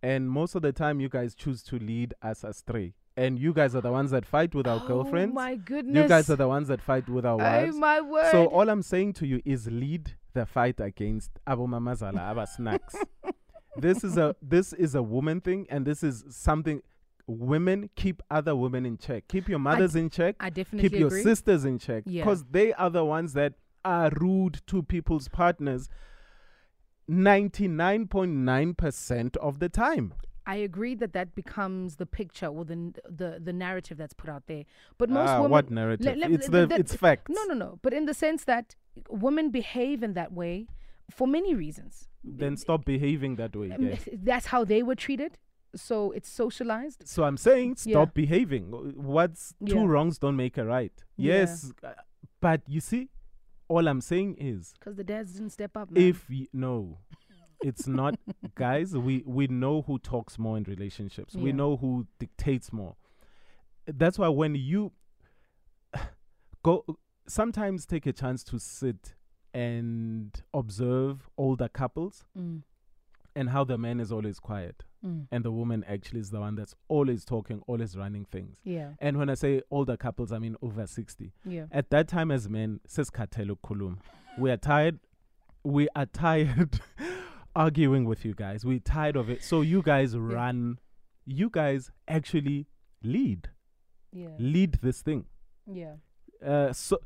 and 0.00 0.30
most 0.30 0.54
of 0.54 0.62
the 0.62 0.72
time 0.72 1.00
you 1.00 1.08
guys 1.08 1.34
choose 1.34 1.64
to 1.64 1.78
lead 1.80 2.14
us 2.22 2.44
astray, 2.44 2.94
and 3.16 3.38
you 3.38 3.52
guys 3.52 3.74
are 3.76 3.80
the 3.80 3.92
ones 3.92 4.10
that 4.10 4.26
fight 4.26 4.54
with 4.54 4.66
our 4.66 4.80
Oh 4.84 4.88
girlfriends. 4.88 5.34
my 5.34 5.56
goodness. 5.56 6.02
You 6.02 6.08
guys 6.08 6.28
are 6.30 6.36
the 6.36 6.48
ones 6.48 6.68
that 6.68 6.80
fight 6.80 7.08
with 7.08 7.24
our 7.24 7.40
Oh 7.40 7.72
my 7.72 8.00
word. 8.00 8.30
So 8.32 8.46
all 8.46 8.68
I'm 8.68 8.82
saying 8.82 9.12
to 9.14 9.26
you 9.26 9.40
is 9.44 9.68
lead 9.70 10.14
the 10.32 10.46
fight 10.46 10.80
against 10.80 11.30
Abu 11.46 11.66
Mamazala, 11.66 12.18
Aba 12.18 12.46
Snacks. 12.56 12.96
this 13.76 14.02
is 14.04 14.16
a 14.18 14.34
this 14.42 14.72
is 14.72 14.94
a 14.94 15.02
woman 15.02 15.40
thing, 15.40 15.66
and 15.70 15.86
this 15.86 16.02
is 16.02 16.24
something. 16.30 16.82
Women 17.26 17.88
keep 17.96 18.22
other 18.30 18.54
women 18.54 18.84
in 18.84 18.98
check. 18.98 19.26
Keep 19.28 19.48
your 19.48 19.58
mothers 19.58 19.96
in 19.96 20.10
check. 20.10 20.36
I 20.40 20.50
definitely 20.50 20.90
keep 20.90 20.98
your 20.98 21.08
agree. 21.08 21.22
sisters 21.22 21.64
in 21.64 21.78
check 21.78 22.02
Yeah. 22.06 22.22
because 22.22 22.44
they 22.50 22.74
are 22.74 22.90
the 22.90 23.04
ones 23.04 23.32
that 23.32 23.54
are 23.82 24.10
rude 24.10 24.60
to 24.66 24.82
people's 24.82 25.28
partners. 25.28 25.88
99.9% 27.08 29.36
of 29.38 29.58
the 29.58 29.68
time. 29.68 30.14
I 30.46 30.56
agree 30.56 30.94
that 30.96 31.12
that 31.14 31.34
becomes 31.34 31.96
the 31.96 32.06
picture 32.06 32.46
or 32.46 32.64
the 32.64 32.92
the 33.08 33.40
the 33.42 33.52
narrative 33.52 33.96
that's 33.98 34.12
put 34.14 34.28
out 34.30 34.44
there. 34.46 34.64
But 34.98 35.08
most 35.10 35.28
Ah, 35.30 35.36
women, 35.38 35.50
what 35.50 35.70
narrative? 35.70 36.16
it's 36.36 36.48
the 36.48 36.66
that- 36.66 36.78
it's 36.80 36.94
facts. 36.94 37.30
No, 37.30 37.44
no, 37.44 37.54
no. 37.54 37.78
But 37.82 37.92
in 37.94 38.04
the 38.06 38.14
sense 38.14 38.44
that 38.44 38.76
women 39.08 39.50
behave 39.50 40.02
in 40.02 40.12
that 40.14 40.32
way 40.32 40.66
for 41.10 41.26
many 41.26 41.54
reasons. 41.54 42.08
Then 42.22 42.56
stop 42.56 42.84
behaving 42.84 43.36
that 43.36 43.54
way. 43.56 43.70
Um. 43.72 43.92
That's 44.12 44.46
how 44.46 44.64
they 44.64 44.82
were 44.82 44.94
treated. 44.94 45.38
So 45.76 46.12
it's 46.12 46.28
socialized. 46.28 47.00
So 47.08 47.24
I'm 47.24 47.36
saying 47.36 47.76
stop 47.76 48.08
Yeah. 48.10 48.12
behaving. 48.22 48.64
What's 48.96 49.54
two 49.66 49.76
Yeah. 49.80 49.86
wrongs 49.86 50.18
don't 50.18 50.36
make 50.36 50.56
a 50.56 50.64
right. 50.64 50.92
Yes, 51.16 51.72
uh, 51.82 51.92
but 52.40 52.60
you 52.68 52.80
see, 52.80 53.08
all 53.68 53.88
I'm 53.88 54.00
saying 54.00 54.36
is 54.38 54.72
Because 54.78 54.96
the 54.96 55.04
dads 55.04 55.32
didn't 55.34 55.50
step 55.50 55.76
up. 55.76 55.90
Man. 55.90 56.02
if 56.02 56.28
y- 56.30 56.46
no, 56.52 56.98
it's 57.62 57.86
not, 57.86 58.16
guys. 58.54 58.96
We 58.96 59.22
we 59.26 59.46
know 59.46 59.82
who 59.82 59.98
talks 59.98 60.38
more 60.38 60.56
in 60.56 60.64
relationships. 60.64 61.34
We 61.34 61.52
know 61.52 61.76
who 61.76 62.06
dictates 62.18 62.72
more. 62.72 62.96
That's 63.86 64.18
why 64.18 64.28
when 64.28 64.54
you 64.54 64.92
go, 66.62 66.84
sometimes 67.26 67.86
take 67.86 68.06
a 68.06 68.12
chance 68.12 68.42
to 68.44 68.58
sit 68.58 69.14
and 69.52 70.42
observe 70.52 71.28
older 71.38 71.68
couples 71.68 72.24
Mm, 72.36 72.62
and 73.36 73.50
how 73.50 73.64
the 73.64 73.78
man 73.78 74.00
is 74.00 74.10
always 74.12 74.38
quiet 74.40 74.82
mm, 75.04 75.26
and 75.30 75.44
the 75.44 75.50
woman 75.52 75.84
actually 75.88 76.20
is 76.20 76.30
the 76.30 76.40
one 76.40 76.54
that's 76.56 76.74
always 76.88 77.24
talking, 77.24 77.62
always 77.66 77.96
running 77.96 78.24
things. 78.24 78.58
yeah, 78.64 78.90
And 79.00 79.16
when 79.18 79.28
I 79.28 79.34
say 79.34 79.62
older 79.70 79.96
couples, 79.96 80.32
I 80.32 80.38
mean 80.38 80.56
over 80.62 80.86
60. 80.86 81.32
yeah. 81.44 81.66
At 81.70 81.90
that 81.90 82.08
time, 82.08 82.30
as 82.30 82.48
men, 82.48 82.80
kulum. 82.88 83.98
We 84.38 84.50
are 84.50 84.56
tired. 84.56 84.98
We 85.62 85.88
are 85.96 86.06
tired 86.06 86.80
arguing 87.54 88.04
with 88.04 88.24
you 88.24 88.34
guys. 88.34 88.64
We're 88.64 88.78
tired 88.80 89.16
of 89.16 89.30
it. 89.30 89.42
So 89.42 89.60
you 89.60 89.82
guys 89.82 90.16
run. 90.16 90.78
You 91.26 91.50
guys 91.50 91.90
actually 92.08 92.66
lead. 93.02 93.48
Yeah. 94.12 94.28
Lead 94.38 94.78
this 94.82 95.02
thing. 95.02 95.26
Yeah. 95.66 95.94
Uh, 96.44 96.72
so 96.72 96.98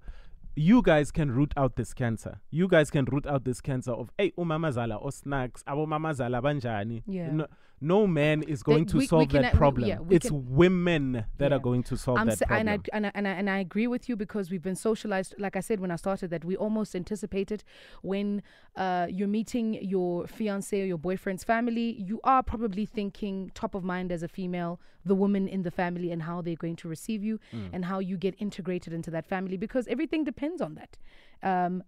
you 0.56 0.82
guys 0.82 1.10
can 1.10 1.30
root 1.30 1.52
out 1.56 1.76
this 1.76 1.94
cancer. 1.94 2.40
You 2.50 2.66
guys 2.66 2.90
can 2.90 3.04
root 3.04 3.26
out 3.26 3.44
this 3.44 3.60
cancer 3.60 3.92
of 3.92 4.10
hey 4.18 4.32
umamazala 4.36 5.02
or 5.02 5.12
snacks, 5.12 5.62
abo 5.64 5.86
mamazala 5.86 6.42
banjani. 6.42 7.02
Yeah. 7.06 7.30
No, 7.30 7.46
no 7.80 8.06
man 8.06 8.42
is 8.42 8.62
going 8.62 8.84
They- 8.84 8.90
to 8.92 8.96
we- 8.96 9.02
we 9.02 9.06
solve 9.06 9.28
can 9.28 9.42
that 9.42 9.52
a- 9.52 9.56
we- 9.56 9.58
problem. 9.58 9.88
yeah, 9.88 10.00
we 10.00 10.16
it's 10.16 10.28
can- 10.28 10.54
women 10.56 11.24
that 11.38 11.50
Yeah. 11.50 11.56
are 11.56 11.60
going 11.60 11.82
to 11.84 11.96
solve 11.96 12.18
I'm 12.18 12.26
that 12.28 12.38
problem. 12.38 12.60
and, 12.60 12.70
I, 12.70 12.96
and, 12.96 13.06
I, 13.06 13.12
and, 13.14 13.28
I, 13.28 13.30
and 13.32 13.50
I 13.50 13.58
agree 13.58 13.86
with 13.86 14.08
you 14.08 14.16
because 14.16 14.50
we've 14.50 14.62
been 14.62 14.74
socialized. 14.76 15.34
Like 15.38 15.54
I 15.56 15.60
said 15.60 15.78
when 15.80 15.90
I 15.90 15.96
started, 15.96 16.30
that 16.30 16.44
we 16.44 16.56
almost 16.56 16.94
anticipated 16.96 17.62
when 18.02 18.42
uh, 18.76 19.06
you're 19.10 19.28
meeting 19.28 19.74
your 19.74 20.26
fiance 20.26 20.80
or 20.80 20.84
your 20.84 20.98
boyfriend's 20.98 21.44
family, 21.44 21.92
you 22.00 22.20
are 22.24 22.42
probably 22.42 22.86
thinking 22.86 23.50
top 23.54 23.74
of 23.74 23.84
mind 23.84 24.10
as 24.12 24.22
a 24.22 24.28
female, 24.28 24.80
the 25.04 25.14
woman 25.14 25.48
in 25.48 25.62
the 25.62 25.70
family 25.70 26.10
and 26.12 26.22
how 26.22 26.40
they're 26.42 26.56
going 26.56 26.76
to 26.76 26.88
receive 26.88 27.22
you 27.24 27.38
Mm. 27.52 27.70
and 27.72 27.84
how 27.86 27.98
you 27.98 28.16
get 28.16 28.34
integrated 28.38 28.92
into 28.92 29.10
that 29.10 29.26
family 29.26 29.56
because 29.56 29.86
everything 29.88 30.24
depends 30.24 30.60
on 30.60 30.74
that. 30.74 30.96
Um, 31.42 31.82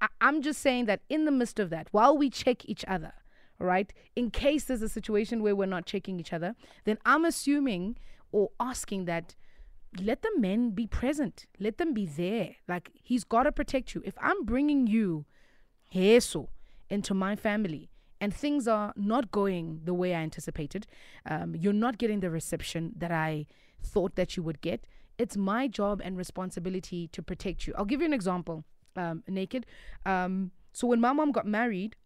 I, 0.00 0.08
I'm 0.20 0.40
just 0.42 0.60
saying 0.60 0.86
that 0.86 1.00
in 1.08 1.24
the 1.24 1.30
midst 1.30 1.58
of 1.58 1.68
that, 1.70 1.88
while 1.92 2.16
we 2.16 2.30
check 2.30 2.64
each 2.66 2.84
other, 2.86 3.12
right? 3.60 3.92
In 4.16 4.30
case 4.30 4.64
there's 4.64 4.82
a 4.82 4.88
situation 4.88 5.42
where 5.42 5.54
we're 5.54 5.66
not 5.66 5.86
checking 5.86 6.18
each 6.18 6.32
other, 6.32 6.54
then 6.84 6.98
I'm 7.04 7.24
assuming 7.24 7.96
or 8.32 8.50
asking 8.58 9.04
that 9.04 9.36
let 10.00 10.22
the 10.22 10.30
men 10.36 10.70
be 10.70 10.86
present. 10.86 11.46
Let 11.58 11.78
them 11.78 11.92
be 11.92 12.06
there. 12.06 12.56
Like 12.68 12.90
he's 13.02 13.24
got 13.24 13.44
to 13.44 13.52
protect 13.52 13.94
you. 13.94 14.02
If 14.04 14.14
I'm 14.20 14.44
bringing 14.44 14.86
you 14.86 15.26
Heso 15.94 16.48
into 16.88 17.14
my 17.14 17.36
family 17.36 17.90
and 18.20 18.32
things 18.32 18.68
are 18.68 18.92
not 18.96 19.30
going 19.30 19.80
the 19.84 19.94
way 19.94 20.14
I 20.14 20.20
anticipated, 20.20 20.86
um, 21.26 21.54
you're 21.56 21.72
not 21.72 21.98
getting 21.98 22.20
the 22.20 22.30
reception 22.30 22.92
that 22.96 23.10
I 23.10 23.46
thought 23.82 24.14
that 24.16 24.36
you 24.36 24.42
would 24.42 24.60
get. 24.60 24.86
It's 25.18 25.36
my 25.36 25.66
job 25.68 26.00
and 26.02 26.16
responsibility 26.16 27.08
to 27.08 27.22
protect 27.22 27.66
you. 27.66 27.74
I'll 27.76 27.84
give 27.84 28.00
you 28.00 28.06
an 28.06 28.12
example. 28.12 28.64
Um, 28.96 29.22
naked. 29.28 29.66
Um, 30.04 30.50
so 30.72 30.86
when 30.86 31.00
my 31.00 31.12
mom 31.12 31.32
got 31.32 31.46
married, 31.46 31.96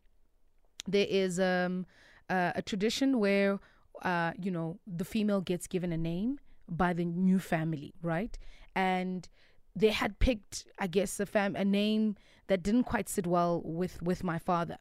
there 0.87 1.07
is 1.09 1.41
um, 1.41 1.87
uh, 2.29 2.53
a 2.55 2.63
tradition 2.63 3.19
where 3.19 3.59
uh, 4.03 4.33
you 4.41 4.51
know 4.51 4.79
the 4.87 5.05
female 5.05 5.41
gets 5.41 5.67
given 5.67 5.93
a 5.93 5.97
name 5.99 6.39
by 6.69 6.93
the 6.93 7.05
new 7.05 7.39
family, 7.39 7.95
right? 8.03 8.37
And 8.75 9.29
they 9.77 9.91
had 9.91 10.19
picked, 10.19 10.67
I 10.79 10.87
guess, 10.87 11.19
a 11.21 11.27
fam 11.27 11.57
a 11.57 11.65
name 11.65 12.17
that 12.47 12.63
didn't 12.63 12.85
quite 12.85 13.09
sit 13.09 13.27
well 13.27 13.63
with 13.65 14.03
with 14.03 14.23
my 14.25 14.39
father. 14.39 14.79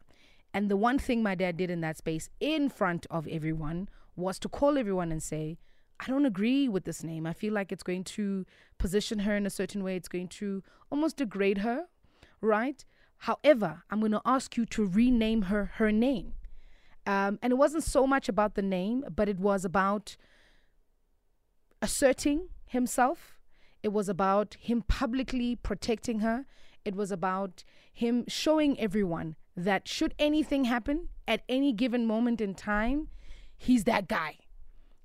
And 0.53 0.69
the 0.69 0.77
one 0.77 0.99
thing 0.99 1.23
my 1.23 1.35
dad 1.35 1.57
did 1.57 1.71
in 1.71 1.81
that 1.81 1.97
space, 1.97 2.29
in 2.39 2.69
front 2.69 3.07
of 3.09 3.27
everyone, 3.27 3.89
was 4.15 4.37
to 4.39 4.49
call 4.49 4.77
everyone 4.77 5.11
and 5.11 5.21
say, 5.21 5.57
I 5.99 6.07
don't 6.07 6.25
agree 6.25 6.67
with 6.67 6.83
this 6.83 7.03
name. 7.03 7.25
I 7.25 7.33
feel 7.33 7.53
like 7.53 7.71
it's 7.71 7.83
going 7.83 8.03
to 8.03 8.45
position 8.77 9.19
her 9.19 9.35
in 9.35 9.45
a 9.45 9.49
certain 9.49 9.83
way. 9.83 9.95
It's 9.95 10.07
going 10.07 10.27
to 10.29 10.61
almost 10.91 11.17
degrade 11.17 11.59
her, 11.59 11.85
right? 12.41 12.83
However, 13.23 13.83
I'm 13.89 14.01
going 14.01 14.11
to 14.11 14.21
ask 14.25 14.57
you 14.57 14.65
to 14.65 14.85
rename 14.85 15.43
her 15.43 15.71
her 15.75 15.93
name. 15.93 16.33
Um, 17.05 17.39
and 17.41 17.53
it 17.53 17.55
wasn't 17.55 17.85
so 17.85 18.05
much 18.05 18.27
about 18.27 18.55
the 18.55 18.61
name, 18.61 19.05
but 19.09 19.29
it 19.29 19.39
was 19.39 19.63
about 19.63 20.17
asserting 21.81 22.49
himself. 22.65 23.39
It 23.81 23.93
was 23.93 24.09
about 24.09 24.55
him 24.59 24.81
publicly 24.81 25.55
protecting 25.55 26.19
her. 26.19 26.45
It 26.83 26.95
was 26.95 27.13
about 27.13 27.63
him 27.93 28.25
showing 28.27 28.77
everyone 28.77 29.37
that 29.55 29.87
should 29.87 30.13
anything 30.19 30.65
happen 30.65 31.07
at 31.25 31.43
any 31.47 31.71
given 31.71 32.05
moment 32.05 32.41
in 32.41 32.53
time, 32.53 33.07
he's 33.55 33.85
that 33.85 34.09
guy. 34.09 34.39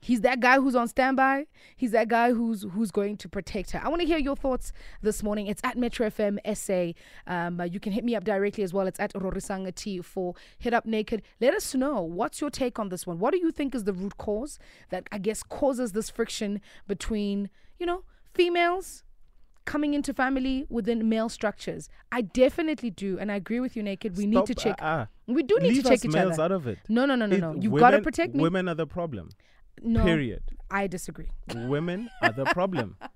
He's 0.01 0.21
that 0.21 0.39
guy 0.41 0.57
who's 0.61 0.77
on 0.77 0.87
standby. 0.89 1.47
He's 1.77 1.91
that 1.91 2.09
guy 2.09 2.33
who's 2.33 2.65
who's 2.73 2.91
going 2.93 3.17
to 3.17 3.29
protect 3.29 3.73
her. 3.73 3.81
I 3.85 3.89
want 3.89 4.01
to 4.01 4.07
hear 4.07 4.19
your 4.19 4.37
thoughts 4.37 4.73
this 5.03 5.23
morning. 5.23 5.49
It's 5.49 5.61
at 5.65 5.77
Metro 5.77 6.09
FM 6.09 6.39
SA. 6.57 6.93
Um, 7.27 7.61
uh, 7.61 7.65
you 7.65 7.81
can 7.81 7.93
hit 7.93 8.05
me 8.05 8.15
up 8.15 8.23
directly 8.25 8.63
as 8.63 8.73
well. 8.73 8.87
It's 8.87 9.01
at 9.01 9.13
Rorisanga 9.15 9.75
T 9.75 10.01
for 10.01 10.35
Hit 10.59 10.73
Up 10.73 10.87
Naked. 10.87 11.23
Let 11.41 11.53
us 11.55 11.75
know 11.75 12.01
what's 12.03 12.41
your 12.41 12.51
take 12.51 12.79
on 12.79 12.91
this 12.91 13.07
one. 13.07 13.19
What 13.19 13.33
do 13.33 13.39
you 13.39 13.51
think 13.51 13.75
is 13.75 13.85
the 13.85 13.93
root 13.93 14.17
cause 14.19 14.59
that 14.91 15.09
I 15.11 15.19
guess 15.19 15.43
causes 15.43 15.93
this 15.93 16.11
friction 16.11 16.61
between 16.87 17.51
you 17.79 17.87
know 17.87 18.05
females 18.33 19.03
coming 19.65 19.93
into 19.93 20.15
family 20.15 20.65
within 20.71 21.09
male 21.09 21.29
structures? 21.29 21.89
I 22.13 22.21
definitely 22.23 22.91
do, 22.91 23.19
and 23.19 23.31
I 23.33 23.35
agree 23.35 23.61
with 23.61 23.77
you, 23.77 23.83
Naked. 23.83 24.17
We 24.17 24.27
need 24.27 24.47
to 24.47 24.55
check. 24.55 24.81
uh, 24.81 24.85
uh, 24.85 25.07
We 25.27 25.43
do 25.43 25.59
need 25.61 25.71
Leave 25.75 25.83
to 25.83 25.89
check 25.91 26.05
each 26.05 26.13
males 26.13 26.35
other. 26.35 26.45
out 26.45 26.53
of 26.53 26.67
it. 26.69 26.79
No, 26.89 27.05
no, 27.05 27.15
no, 27.17 27.27
no, 27.27 27.35
It- 27.37 27.41
no. 27.41 27.55
You've 27.55 27.73
women, 27.73 27.81
got 27.81 27.97
to 27.97 28.01
protect 28.03 28.35
me. 28.35 28.43
Women 28.43 28.69
are 28.69 28.75
the 28.77 28.87
problem. 28.87 29.29
No, 29.83 30.05
Period. 30.05 30.43
I 30.71 30.87
disagree. 30.87 31.31
women 31.55 32.11
are 32.23 32.33
the 32.33 32.45
problem. 32.47 32.97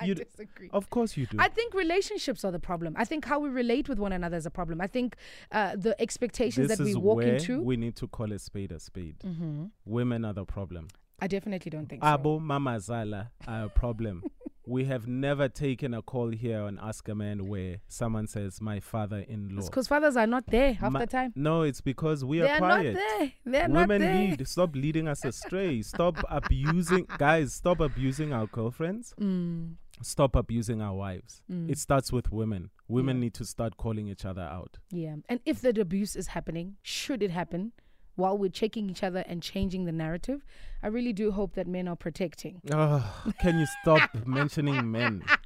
I 0.00 0.14
disagree. 0.14 0.70
Of 0.72 0.88
course 0.90 1.16
you 1.16 1.26
do. 1.26 1.36
I 1.38 1.48
think 1.48 1.74
relationships 1.74 2.44
are 2.44 2.50
the 2.50 2.58
problem. 2.58 2.94
I 2.96 3.04
think 3.04 3.26
how 3.26 3.38
we 3.38 3.50
relate 3.50 3.88
with 3.88 3.98
one 3.98 4.12
another 4.12 4.36
is 4.36 4.46
a 4.46 4.50
problem. 4.50 4.80
I 4.80 4.86
think 4.86 5.16
uh, 5.52 5.76
the 5.76 6.00
expectations 6.00 6.68
this 6.68 6.78
that 6.78 6.84
we 6.84 6.94
walk 6.94 7.22
into. 7.22 7.60
we 7.60 7.76
need 7.76 7.96
to 7.96 8.08
call 8.08 8.32
a 8.32 8.38
spade 8.38 8.72
a 8.72 8.80
spade. 8.80 9.16
Mm-hmm. 9.24 9.64
Women 9.84 10.24
are 10.24 10.32
the 10.32 10.44
problem. 10.46 10.88
I 11.20 11.26
definitely 11.26 11.70
don't 11.70 11.86
think 11.86 12.02
so. 12.02 12.08
Abo 12.08 12.40
Mama 12.40 12.80
Zala 12.80 13.30
are 13.46 13.66
a 13.66 13.68
problem. 13.68 14.22
we 14.70 14.84
have 14.84 15.06
never 15.08 15.48
taken 15.48 15.92
a 15.94 16.00
call 16.02 16.28
here 16.30 16.60
on 16.60 16.78
Ask 16.80 17.08
a 17.08 17.14
Man 17.14 17.48
where 17.48 17.78
someone 17.88 18.26
says, 18.28 18.60
My 18.60 18.78
father 18.78 19.24
in 19.28 19.48
law. 19.50 19.58
It's 19.58 19.68
because 19.68 19.88
fathers 19.88 20.16
are 20.16 20.26
not 20.26 20.46
there 20.46 20.72
half 20.74 20.92
Ma- 20.92 21.00
the 21.00 21.06
time. 21.06 21.32
No, 21.34 21.62
it's 21.62 21.80
because 21.80 22.24
we 22.24 22.38
They 22.38 22.48
are 22.48 22.54
are 22.54 22.58
quiet. 22.58 22.94
not 22.94 23.02
there. 23.18 23.32
They 23.46 23.60
are 23.60 23.68
not 23.68 23.88
Women 23.88 24.00
there. 24.02 24.14
lead. 24.14 24.48
Stop 24.48 24.76
leading 24.76 25.08
us 25.08 25.24
astray. 25.24 25.82
Stop 25.82 26.16
abusing, 26.30 27.06
guys. 27.18 27.52
Stop 27.52 27.80
abusing 27.80 28.32
our 28.32 28.46
girlfriends. 28.46 29.12
Mm. 29.20 29.74
Stop 30.02 30.36
abusing 30.36 30.80
our 30.80 30.94
wives. 30.94 31.42
Mm. 31.50 31.68
It 31.70 31.78
starts 31.78 32.12
with 32.12 32.30
women. 32.30 32.70
Women 32.88 33.16
Yeah. 33.16 33.20
need 33.24 33.34
to 33.34 33.44
start 33.44 33.76
calling 33.76 34.06
each 34.06 34.24
other 34.24 34.42
out. 34.42 34.78
Yeah. 34.90 35.16
And 35.28 35.40
if 35.44 35.60
that 35.62 35.78
abuse 35.78 36.14
is 36.16 36.28
happening, 36.28 36.76
should 36.82 37.22
it 37.22 37.30
happen, 37.32 37.72
while 38.20 38.38
we're 38.38 38.50
checking 38.50 38.88
each 38.88 39.02
other 39.02 39.24
and 39.26 39.42
changing 39.42 39.84
the 39.86 39.92
narrative, 39.92 40.44
I 40.82 40.86
really 40.86 41.12
do 41.12 41.32
hope 41.32 41.54
that 41.54 41.66
men 41.66 41.88
are 41.88 41.96
protecting. 41.96 42.60
Oh, 42.72 43.32
can 43.40 43.58
you 43.58 43.66
stop 43.82 44.14
mentioning 44.26 44.90
men? 44.90 45.24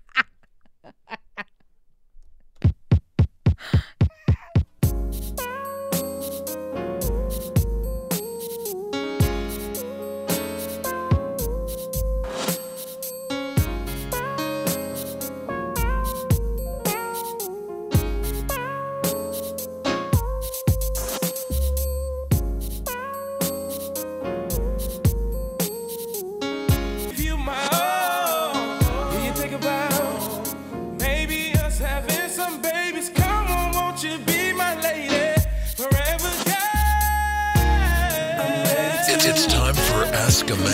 It's, 39.27 39.47
time 39.47 39.75
for 39.75 40.05
Ask 40.15 40.51
a 40.51 40.55
Man. 40.55 40.67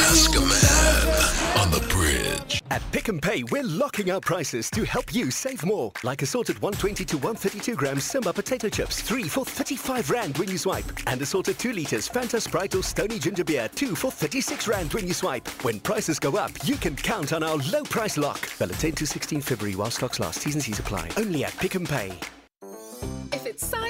Ask 0.00 0.34
a 0.34 0.40
Man 0.40 1.60
on 1.60 1.70
the 1.70 1.78
bridge. 1.88 2.60
At 2.70 2.82
Pick 2.90 3.08
n 3.08 3.20
Pay, 3.20 3.44
we're 3.52 3.62
locking 3.62 4.10
our 4.10 4.20
prices 4.20 4.68
to 4.70 4.84
help 4.84 5.14
you 5.14 5.30
save 5.30 5.64
more. 5.64 5.92
Like 6.02 6.22
assorted 6.22 6.60
120 6.60 7.04
to 7.04 7.16
132 7.18 7.76
grams 7.76 8.02
Simba 8.02 8.32
potato 8.32 8.68
chips, 8.68 9.00
3 9.00 9.28
for 9.28 9.44
35 9.44 10.10
Rand 10.10 10.38
when 10.38 10.50
you 10.50 10.58
swipe. 10.58 10.86
And 11.06 11.22
assorted 11.22 11.56
2 11.60 11.72
litres 11.72 12.08
Fanta 12.08 12.42
Sprite 12.42 12.74
or 12.74 12.82
Stoney 12.82 13.20
Ginger 13.20 13.44
Beer, 13.44 13.68
2 13.76 13.94
for 13.94 14.10
36 14.10 14.66
Rand 14.66 14.92
when 14.92 15.06
you 15.06 15.14
swipe. 15.14 15.46
When 15.62 15.78
prices 15.78 16.18
go 16.18 16.36
up, 16.36 16.50
you 16.64 16.74
can 16.74 16.96
count 16.96 17.32
on 17.32 17.44
our 17.44 17.58
low 17.72 17.84
price 17.84 18.16
lock. 18.16 18.40
Valid 18.58 18.80
10 18.80 18.92
to 18.92 19.06
16 19.06 19.40
February 19.40 19.76
while 19.76 19.92
stocks 19.92 20.18
last. 20.18 20.40
C's 20.40 20.80
apply. 20.80 21.10
Only 21.16 21.44
at 21.44 21.56
Pick 21.58 21.76
n 21.76 21.86
Pay. 21.86 22.18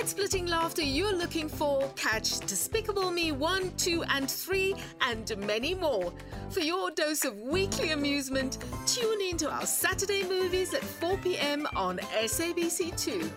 If 0.04 0.10
it's 0.10 0.20
side 0.20 0.28
splitting 0.28 0.46
laughter 0.48 0.82
you're 0.82 1.16
looking 1.16 1.48
for, 1.48 1.88
catch 1.96 2.38
Despicable 2.40 3.10
Me 3.10 3.32
1, 3.32 3.72
2, 3.78 4.04
and 4.10 4.30
3, 4.30 4.74
and 5.00 5.34
many 5.46 5.74
more. 5.74 6.12
For 6.50 6.60
your 6.60 6.90
dose 6.90 7.24
of 7.24 7.34
weekly 7.38 7.92
amusement, 7.92 8.58
tune 8.86 9.22
in 9.22 9.38
to 9.38 9.50
our 9.50 9.64
Saturday 9.64 10.22
movies 10.22 10.74
at 10.74 10.84
4 10.84 11.16
pm 11.16 11.66
on 11.74 11.96
SABC2. 12.22 13.30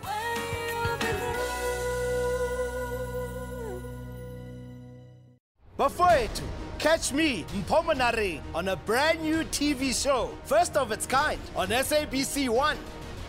Bafowethu, 5.80 6.42
catch 6.80 7.14
me, 7.14 7.46
Mpomanari, 7.64 8.42
on 8.54 8.68
a 8.68 8.76
brand 8.76 9.22
new 9.22 9.46
TV 9.46 9.94
show, 9.94 10.32
first 10.44 10.76
of 10.76 10.92
its 10.92 11.06
kind, 11.06 11.40
on 11.56 11.70
SABC 11.70 12.50
One. 12.50 12.78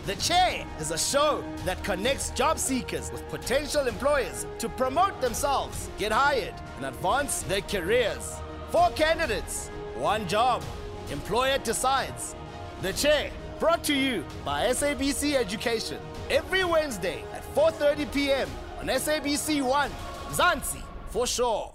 The 0.09 0.17
Chair 0.17 0.65
is 0.81 0.91
a 0.91 0.97
show 0.97 1.45
that 1.67 1.85
connects 1.85 2.31
job 2.31 2.59
seekers 2.59 3.13
with 3.13 3.29
potential 3.29 3.87
employers 3.87 4.47
to 4.59 4.67
promote 4.67 5.21
themselves, 5.21 5.91
get 5.99 6.13
hired, 6.13 6.55
and 6.79 6.87
advance 6.87 7.43
their 7.43 7.61
careers. 7.61 8.37
Four 8.71 8.89
candidates, 8.93 9.69
one 9.97 10.27
job. 10.27 10.65
Employer 11.11 11.59
decides. 11.59 12.35
The 12.81 12.95
Chair, 12.95 13.31
brought 13.59 13.85
to 13.85 13.95
you 13.95 14.25
by 14.47 14.69
SABC 14.69 15.35
Education, 15.35 15.99
every 16.31 16.65
Wednesday 16.65 17.23
at 17.35 17.45
4:30 17.55 18.11
p.m. 18.11 18.49
on 18.81 18.87
SABC 18.87 19.61
One. 19.61 19.91
Zanzi, 20.31 20.83
for 21.11 21.27
sure. 21.27 21.75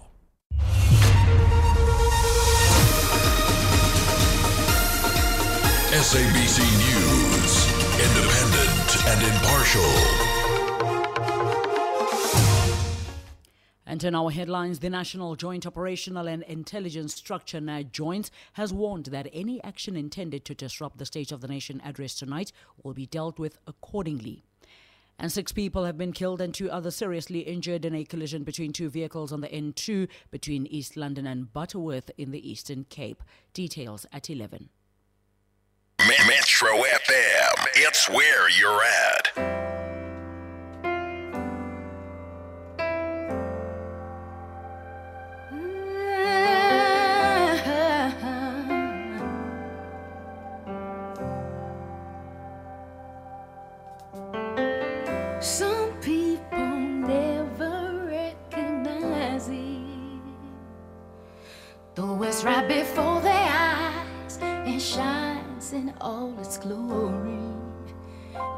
SABC 6.02 6.58
News. 6.82 7.13
Independent 8.00 9.06
and 9.06 9.22
impartial. 9.22 10.34
And 13.86 14.02
in 14.02 14.14
our 14.16 14.30
headlines, 14.30 14.80
the 14.80 14.90
National 14.90 15.36
Joint 15.36 15.64
Operational 15.66 16.26
and 16.26 16.42
Intelligence 16.42 17.14
Structure 17.14 17.60
NATJOINTS 17.60 18.30
has 18.54 18.72
warned 18.72 19.06
that 19.06 19.28
any 19.32 19.62
action 19.62 19.94
intended 19.94 20.44
to 20.46 20.54
disrupt 20.54 20.98
the 20.98 21.06
State 21.06 21.30
of 21.30 21.40
the 21.40 21.46
Nation 21.46 21.80
address 21.84 22.16
tonight 22.16 22.50
will 22.82 22.94
be 22.94 23.06
dealt 23.06 23.38
with 23.38 23.58
accordingly. 23.68 24.42
And 25.16 25.30
six 25.30 25.52
people 25.52 25.84
have 25.84 25.96
been 25.96 26.12
killed 26.12 26.40
and 26.40 26.52
two 26.52 26.68
others 26.70 26.96
seriously 26.96 27.40
injured 27.40 27.84
in 27.84 27.94
a 27.94 28.04
collision 28.04 28.42
between 28.42 28.72
two 28.72 28.90
vehicles 28.90 29.32
on 29.32 29.40
the 29.42 29.48
N2 29.48 30.08
between 30.32 30.66
East 30.66 30.96
London 30.96 31.26
and 31.28 31.52
Butterworth 31.52 32.10
in 32.18 32.32
the 32.32 32.50
Eastern 32.50 32.86
Cape. 32.90 33.22
Details 33.52 34.06
at 34.12 34.28
11. 34.28 34.70
Metro 36.64 36.82
FM. 36.82 37.66
It's 37.74 38.08
where 38.08 38.48
you're 38.48 38.82
at. 38.82 39.23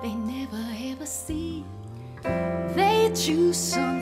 They 0.07 0.15
never 0.15 0.65
ever 0.93 1.05
see. 1.05 1.65
They 2.23 3.11
choose 3.13 3.57
something 3.57 3.96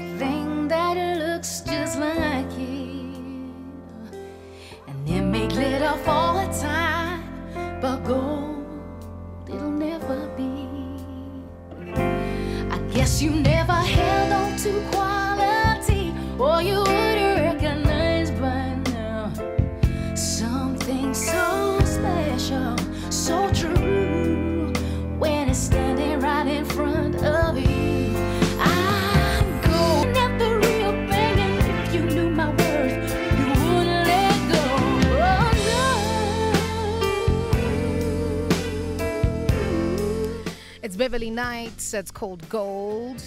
Beverly 41.14 41.31
Knights. 41.31 41.94
It's 41.94 42.11
called 42.11 42.42
Gold. 42.48 43.22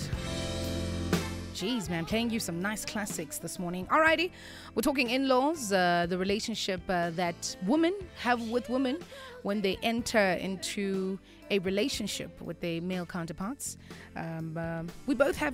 Jeez, 1.53 1.89
man, 1.89 2.03
playing 2.03 2.29
you 2.31 2.37
some 2.41 2.61
nice 2.61 2.83
classics 2.83 3.37
this 3.37 3.59
morning. 3.59 3.85
Alrighty, 3.85 4.31
we're 4.75 4.81
talking 4.81 5.09
in 5.09 5.29
laws, 5.29 5.71
uh, 5.71 6.05
the 6.09 6.17
relationship 6.17 6.81
uh, 6.89 7.11
that 7.11 7.55
women 7.65 7.93
have 8.21 8.41
with 8.49 8.69
women 8.69 8.97
when 9.43 9.61
they 9.61 9.77
enter 9.83 10.33
into 10.33 11.17
a 11.49 11.59
relationship 11.59 12.41
with 12.41 12.59
their 12.59 12.81
male 12.81 13.05
counterparts. 13.05 13.77
Um, 14.17 14.57
um, 14.57 14.87
we 15.05 15.15
both 15.15 15.37
have 15.37 15.53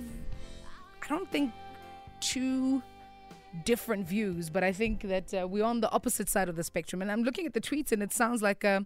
I 1.04 1.06
don't 1.06 1.30
think 1.30 1.52
two 2.20 2.82
different 3.62 4.06
views, 4.06 4.50
but 4.50 4.64
I 4.64 4.72
think 4.72 5.02
that 5.02 5.32
uh, 5.32 5.46
we're 5.46 5.64
on 5.64 5.80
the 5.80 5.90
opposite 5.90 6.28
side 6.28 6.48
of 6.48 6.56
the 6.56 6.64
spectrum. 6.64 7.00
And 7.02 7.10
I'm 7.10 7.22
looking 7.22 7.46
at 7.46 7.54
the 7.54 7.60
tweets, 7.60 7.92
and 7.92 8.02
it 8.02 8.12
sounds 8.12 8.42
like 8.42 8.64
uh, 8.64 8.80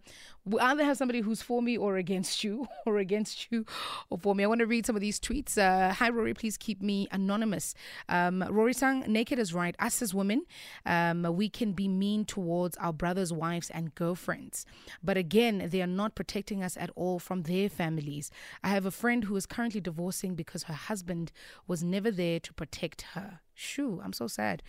we 0.44 0.60
either 0.60 0.84
have 0.84 0.96
somebody 0.96 1.20
who's 1.20 1.42
for 1.42 1.62
me 1.62 1.76
or 1.76 1.96
against 1.96 2.44
you, 2.44 2.68
or 2.86 2.98
against 2.98 3.50
you 3.50 3.64
or 4.10 4.18
for 4.18 4.34
me. 4.34 4.44
I 4.44 4.46
want 4.46 4.60
to 4.60 4.66
read 4.66 4.86
some 4.86 4.96
of 4.96 5.00
these 5.00 5.18
tweets. 5.18 5.56
Uh, 5.56 5.92
Hi, 5.94 6.10
Rory, 6.10 6.34
please 6.34 6.56
keep 6.56 6.82
me 6.82 7.08
anonymous. 7.10 7.74
Um, 8.08 8.44
Rorisang, 8.48 9.06
naked 9.06 9.38
is 9.38 9.54
right. 9.54 9.74
Us 9.78 10.02
as 10.02 10.14
women, 10.14 10.44
um, 10.84 11.22
we 11.36 11.48
can 11.48 11.72
be 11.72 11.88
mean 11.88 12.24
towards 12.24 12.76
our 12.78 12.92
brothers' 12.92 13.32
wives 13.32 13.70
and 13.70 13.94
girlfriends. 13.94 14.66
But 15.02 15.16
again, 15.16 15.68
they 15.70 15.82
are 15.82 15.86
not 15.86 16.14
protecting 16.14 16.62
us 16.62 16.76
at 16.76 16.90
all 16.94 17.18
from 17.18 17.42
their 17.42 17.68
families. 17.68 18.30
I 18.62 18.68
have 18.68 18.86
a 18.86 18.90
friend 18.90 19.24
who 19.24 19.36
is 19.36 19.46
currently 19.46 19.80
divorcing 19.80 20.34
because 20.34 20.64
her 20.64 20.74
husband 20.74 21.32
was 21.66 21.82
never 21.82 22.10
there 22.10 22.40
to 22.40 22.52
protect 22.52 23.02
her. 23.14 23.40
Shoo, 23.58 24.00
I'm 24.04 24.12
so 24.12 24.28
sad 24.28 24.62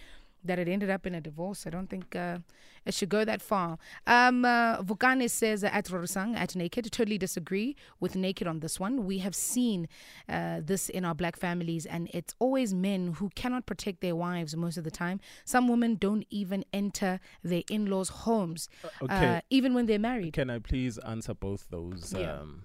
that 0.43 0.57
it 0.57 0.67
ended 0.69 0.89
up 0.89 1.05
in 1.05 1.13
a 1.13 1.21
divorce. 1.21 1.67
I 1.67 1.69
don't 1.69 1.89
think 1.89 2.15
uh, 2.15 2.39
it 2.85 2.93
should 2.93 3.09
go 3.09 3.25
that 3.25 3.41
far. 3.41 3.77
Um, 4.07 4.45
uh, 4.45 4.81
Vukane 4.81 5.29
says 5.29 5.63
uh, 5.65 5.67
at 5.67 5.85
Rorisang, 5.85 6.35
at 6.35 6.55
Naked, 6.55 6.89
totally 6.91 7.17
disagree 7.17 7.75
with 7.99 8.15
Naked 8.15 8.47
on 8.47 8.61
this 8.61 8.79
one. 8.79 9.05
We 9.05 9.17
have 9.19 9.35
seen 9.35 9.87
uh, 10.29 10.61
this 10.63 10.87
in 10.89 11.03
our 11.03 11.13
black 11.13 11.35
families, 11.35 11.85
and 11.85 12.09
it's 12.13 12.33
always 12.39 12.73
men 12.73 13.13
who 13.15 13.29
cannot 13.35 13.65
protect 13.65 13.99
their 14.01 14.15
wives 14.15 14.55
most 14.55 14.77
of 14.77 14.85
the 14.85 14.91
time. 14.91 15.19
Some 15.43 15.67
women 15.67 15.95
don't 15.95 16.25
even 16.29 16.63
enter 16.73 17.19
their 17.43 17.63
in 17.69 17.85
laws' 17.87 18.09
homes, 18.09 18.69
okay. 19.03 19.35
uh, 19.35 19.41
even 19.49 19.73
when 19.73 19.85
they're 19.87 19.99
married. 19.99 20.33
Can 20.33 20.49
I 20.49 20.59
please 20.59 20.97
answer 20.99 21.33
both 21.33 21.67
those 21.69 22.13
Yeah. 22.17 22.39
um, 22.39 22.63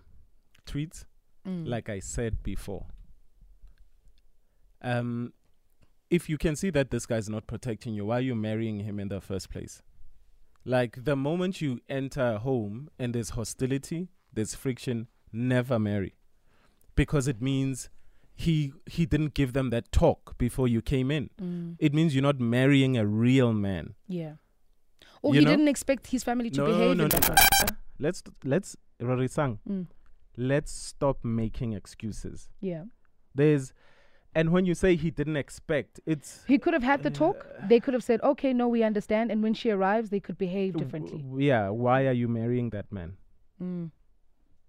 tweets? 0.64 1.04
Mm. 1.46 1.68
Like 1.68 1.88
I 1.90 1.98
said 1.98 2.42
before, 2.42 2.86
um, 4.80 5.32
if 6.10 6.28
you 6.28 6.38
can 6.38 6.56
see 6.56 6.70
that 6.70 6.90
this 6.90 7.06
guy's 7.06 7.28
not 7.28 7.46
protecting 7.46 7.94
you, 7.94 8.06
why 8.06 8.18
are 8.18 8.20
you 8.22 8.34
marrying 8.34 8.80
him 8.80 9.00
in 9.00 9.08
the 9.08 9.20
first 9.20 9.50
place? 9.50 9.82
Like 10.64 11.04
the 11.04 11.16
moment 11.16 11.60
you 11.60 11.80
enter 11.88 12.22
a 12.22 12.38
home 12.38 12.88
and 12.98 13.14
there's 13.14 13.30
hostility, 13.30 14.08
there's 14.32 14.54
friction, 14.54 15.08
never 15.32 15.78
marry, 15.78 16.14
because 16.94 17.28
it 17.28 17.42
means 17.42 17.90
he 18.34 18.72
he 18.86 19.06
didn't 19.06 19.34
give 19.34 19.52
them 19.52 19.70
that 19.70 19.92
talk 19.92 20.36
before 20.38 20.66
you 20.66 20.80
came 20.82 21.10
in. 21.10 21.30
Mm. 21.40 21.76
It 21.78 21.94
means 21.94 22.14
you're 22.14 22.22
not 22.22 22.40
marrying 22.40 22.96
a 22.96 23.06
real 23.06 23.52
man. 23.52 23.94
Yeah. 24.08 24.34
Or 25.22 25.34
You 25.34 25.40
he 25.40 25.44
know? 25.44 25.52
didn't 25.52 25.68
expect 25.68 26.08
his 26.08 26.24
family 26.24 26.50
to 26.50 26.60
no, 26.60 26.66
behave 26.66 26.96
no, 26.96 27.04
in 27.04 27.08
no. 27.08 27.08
that 27.08 27.28
way. 27.28 27.76
Let's 27.98 28.22
let's 28.44 28.76
Rorisang. 29.00 29.58
Mm. 29.68 29.86
Let's 30.36 30.72
stop 30.72 31.18
making 31.24 31.74
excuses. 31.74 32.48
Yeah. 32.60 32.84
There's 33.34 33.72
and 34.34 34.50
when 34.50 34.64
you 34.66 34.74
say 34.74 34.96
he 34.96 35.10
didn't 35.10 35.36
expect, 35.36 36.00
it's 36.06 36.44
He 36.46 36.58
could 36.58 36.74
have 36.74 36.82
had 36.82 37.02
the 37.02 37.10
talk. 37.10 37.46
They 37.68 37.80
could 37.80 37.94
have 37.94 38.02
said, 38.04 38.20
okay, 38.22 38.52
no, 38.52 38.68
we 38.68 38.82
understand. 38.82 39.30
And 39.30 39.42
when 39.42 39.54
she 39.54 39.70
arrives, 39.70 40.10
they 40.10 40.20
could 40.20 40.36
behave 40.38 40.76
differently. 40.76 41.22
w- 41.22 41.46
yeah, 41.46 41.68
why 41.68 42.06
are 42.06 42.12
you 42.12 42.28
marrying 42.28 42.70
that 42.70 42.90
man? 42.90 43.16
Mm. 43.62 43.90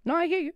No, 0.03 0.15
I 0.15 0.27
hear 0.27 0.39
you. 0.39 0.53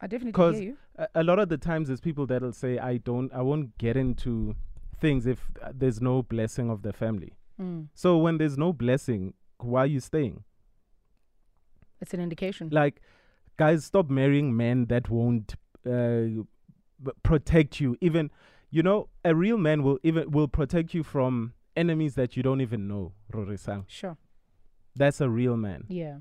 I 0.00 0.06
definitely 0.06 0.54
hear 0.54 0.62
you. 0.62 0.76
a, 0.96 1.08
a 1.16 1.22
lot 1.24 1.38
of 1.38 1.48
the 1.48 1.56
times 1.58 1.88
there's 1.88 2.00
people 2.00 2.26
that'll 2.26 2.52
say 2.52 2.78
I 2.78 2.98
don't 2.98 3.32
I 3.32 3.42
won't 3.42 3.76
get 3.78 3.96
into 3.96 4.54
things 5.00 5.26
if 5.26 5.50
uh, 5.62 5.72
there's 5.74 6.00
no 6.00 6.22
blessing 6.22 6.70
of 6.70 6.82
the 6.82 6.92
family. 6.92 7.32
Mm. 7.60 7.88
So 7.94 8.18
when 8.18 8.38
there's 8.38 8.56
no 8.58 8.72
blessing, 8.72 9.34
why 9.58 9.80
are 9.82 9.86
you 9.86 10.00
staying? 10.00 10.44
It's 12.00 12.14
an 12.14 12.20
indication. 12.20 12.68
Like 12.70 13.00
guys 13.56 13.84
stop 13.84 14.10
marrying 14.10 14.56
men 14.56 14.86
that 14.86 15.08
won't 15.10 15.54
uh, 15.86 16.42
protect 17.22 17.80
you 17.80 17.96
even 18.00 18.30
you 18.70 18.82
know 18.82 19.08
a 19.24 19.34
real 19.34 19.56
man 19.58 19.82
will 19.82 19.98
even 20.02 20.30
will 20.30 20.48
protect 20.48 20.94
you 20.94 21.02
from 21.02 21.52
enemies 21.76 22.14
that 22.14 22.36
you 22.36 22.42
don't 22.42 22.60
even 22.60 22.86
know 22.88 23.12
Rorisang. 23.32 23.84
Sure. 23.88 24.16
That's 24.96 25.20
a 25.20 25.28
real 25.28 25.56
man. 25.56 25.84
Yeah. 25.88 26.18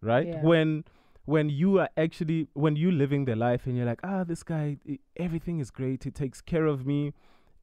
right 0.00 0.26
Yeah. 0.26 0.42
when 0.42 0.84
when 1.24 1.50
you 1.50 1.78
are 1.78 1.90
actually 1.96 2.48
when 2.54 2.76
you 2.76 2.90
living 2.90 3.24
the 3.26 3.36
life 3.36 3.66
and 3.66 3.76
you're 3.76 3.84
like 3.86 4.00
ah 4.02 4.24
this 4.24 4.42
guy 4.42 4.78
i- 4.88 4.98
everything 5.16 5.58
is 5.58 5.70
great 5.70 6.04
he 6.04 6.10
takes 6.10 6.40
care 6.40 6.66
of 6.66 6.86
me 6.86 7.12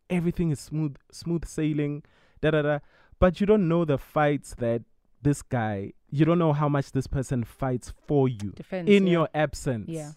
everything 0.10 0.52
is 0.52 0.60
smooth 0.60 0.96
smooth 1.12 1.46
sailing 1.46 2.04
da 2.41 2.52
da 2.52 2.62
da 2.62 2.80
but 3.20 3.39
you 3.39 3.48
don't 3.48 3.68
know 3.68 3.86
the 3.86 3.98
fights 3.98 4.54
that 4.60 4.84
this 5.24 5.41
guy 5.41 5.91
you 6.12 6.26
don't 6.26 6.38
know 6.38 6.54
how 6.54 6.70
much 6.70 6.91
this 6.91 7.08
person 7.08 7.44
fights 7.44 7.91
for 8.06 8.28
you 8.30 8.52
Defends, 8.56 8.91
in 8.91 9.08
yeah. 9.08 9.12
your 9.13 9.30
absence 9.34 9.89
Yeah. 9.89 10.12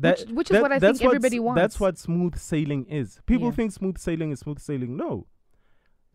That, 0.00 0.20
Which- 0.20 0.30
which 0.30 0.50
is 0.50 0.60
what 0.62 0.72
I 0.72 0.78
that's 0.78 0.98
think 0.98 1.08
everybody 1.08 1.38
wants. 1.40 1.60
That's 1.60 1.80
what 1.80 1.98
smooth 1.98 2.36
sailing 2.36 2.84
is. 2.86 3.20
People 3.26 3.48
Yeah. 3.48 3.52
think 3.58 3.72
smooth 3.72 3.98
sailing 3.98 4.30
is 4.32 4.40
smooth 4.40 4.58
sailing. 4.60 4.96
No, 4.96 5.26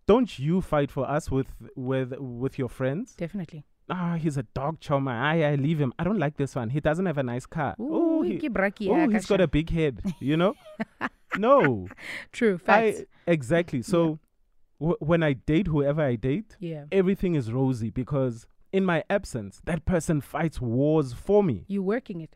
don't 0.08 0.38
you 0.40 0.62
fight 0.62 0.92
for 0.92 1.10
us 1.10 1.30
with 1.32 1.48
with 1.76 2.14
with 2.20 2.58
your 2.60 2.70
friends? 2.70 3.16
Definitely. 3.16 3.66
ah, 3.90 4.16
he's 4.16 4.38
a 4.38 4.44
dog 4.44 4.80
choma. 4.80 5.12
I, 5.12 5.44
I 5.52 5.56
leave 5.56 5.80
him. 5.80 5.94
I 6.00 6.04
don't 6.04 6.18
like 6.20 6.38
this 6.38 6.56
one. 6.56 6.70
He 6.70 6.80
doesn't 6.80 7.06
have 7.06 7.18
a 7.18 7.24
nice 7.24 7.46
car. 7.46 7.76
Ooh, 7.80 7.90
oh, 7.92 8.22
he, 8.22 8.40
oh 8.90 9.10
he's 9.10 9.26
got 9.26 9.42
a 9.42 9.48
big 9.48 9.70
head. 9.70 10.02
You 10.20 10.38
know? 10.38 10.56
no. 11.38 11.88
True. 12.32 12.58
Facts. 12.58 13.02
I, 13.02 13.32
exactly. 13.32 13.82
So 13.82 14.20
w- 14.80 14.98
when 15.00 15.22
I 15.22 15.34
date 15.34 15.68
whoever 15.68 16.02
I 16.02 16.16
date, 16.16 16.56
Yeah. 16.60 16.86
everything 16.94 17.36
is 17.36 17.52
rosy 17.52 17.90
because 17.90 18.48
in 18.72 18.86
my 18.86 19.04
absence, 19.10 19.62
that 19.66 19.84
person 19.86 20.22
fights 20.22 20.62
wars 20.62 21.12
for 21.14 21.44
me. 21.44 21.66
You're 21.68 21.84
working 21.84 22.22
it. 22.22 22.36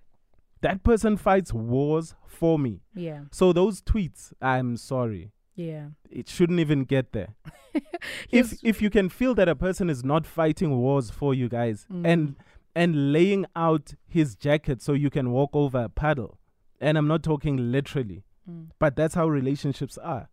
That 0.62 0.84
person 0.84 1.18
fights 1.18 1.54
wars 1.54 2.16
for 2.26 2.58
me. 2.58 2.82
Yeah. 2.96 3.22
So 3.32 3.54
those 3.54 3.82
tweets, 3.82 4.34
I'm 4.42 4.78
sorry. 4.78 5.32
Yeah. 5.56 5.88
It 6.10 6.28
shouldn't 6.30 6.60
even 6.60 6.84
get 6.84 7.12
there. 7.14 7.36
if 8.32 8.54
if 8.64 8.82
you 8.82 8.90
can 8.90 9.10
feel 9.10 9.34
that 9.36 9.48
a 9.50 9.56
person 9.56 9.90
is 9.90 10.04
not 10.04 10.26
fighting 10.26 10.78
wars 10.78 11.10
for 11.10 11.34
you 11.34 11.48
guys 11.50 11.86
Mm. 11.92 12.06
and 12.06 12.36
and 12.76 13.12
laying 13.12 13.46
out 13.56 13.94
his 14.08 14.36
jacket 14.36 14.82
so 14.84 14.94
you 14.94 15.10
can 15.10 15.32
walk 15.32 15.50
over 15.56 15.84
a 15.84 15.90
puddle, 15.90 16.38
and 16.80 16.98
I'm 16.98 17.08
not 17.08 17.24
talking 17.24 17.72
literally, 17.72 18.24
Mm. 18.50 18.68
but 18.80 18.96
that's 18.96 19.16
how 19.16 19.28
relationships 19.28 19.98
are. 19.98 20.30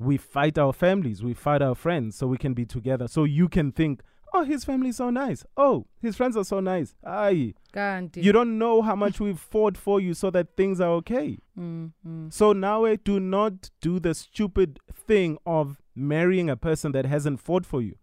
We 0.00 0.16
fight 0.16 0.58
our 0.58 0.72
families, 0.72 1.22
we 1.22 1.34
fight 1.34 1.62
our 1.62 1.74
friends 1.76 2.16
so 2.16 2.26
we 2.26 2.36
can 2.36 2.52
be 2.54 2.64
together. 2.66 3.06
So 3.08 3.22
you 3.24 3.48
can 3.48 3.70
think, 3.72 4.02
oh, 4.32 4.44
his 4.44 4.64
family's 4.64 4.96
so 4.96 5.10
nice. 5.10 5.44
Oh, 5.56 5.86
his 6.00 6.16
friends 6.16 6.36
are 6.36 6.44
so 6.44 6.60
nice. 6.60 6.94
Aye. 7.04 7.54
Kanti. 7.72 8.22
You 8.22 8.32
don't 8.32 8.58
know 8.58 8.82
how 8.82 8.94
much 8.94 9.20
we've 9.20 9.38
fought 9.38 9.76
for 9.76 10.00
you 10.00 10.14
so 10.14 10.30
that 10.30 10.56
things 10.56 10.80
are 10.80 10.90
okay. 10.92 11.38
Mm, 11.58 11.92
mm. 12.06 12.32
So 12.32 12.52
now 12.52 12.84
eh, 12.84 12.96
do 13.02 13.20
not 13.20 13.70
do 13.80 13.98
the 13.98 14.14
stupid 14.14 14.78
thing 14.92 15.38
of 15.46 15.80
marrying 15.94 16.48
a 16.48 16.56
person 16.56 16.92
that 16.92 17.06
hasn't 17.06 17.40
fought 17.40 17.66
for 17.66 17.82
you. 17.82 17.96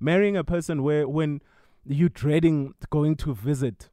Marrying 0.00 0.36
a 0.36 0.44
person 0.44 0.82
where 0.82 1.08
when 1.08 1.40
you're 1.86 2.08
dreading 2.08 2.74
going 2.90 3.16
to 3.16 3.34
visit 3.34 3.90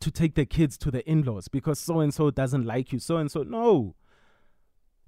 to 0.00 0.10
take 0.10 0.34
the 0.34 0.46
kids 0.46 0.76
to 0.78 0.90
the 0.90 1.08
in-laws 1.08 1.48
because 1.48 1.78
so 1.78 2.00
and 2.00 2.12
so 2.12 2.30
doesn't 2.30 2.64
like 2.64 2.92
you. 2.92 2.98
So 2.98 3.16
and 3.16 3.30
so 3.30 3.42
no. 3.42 3.94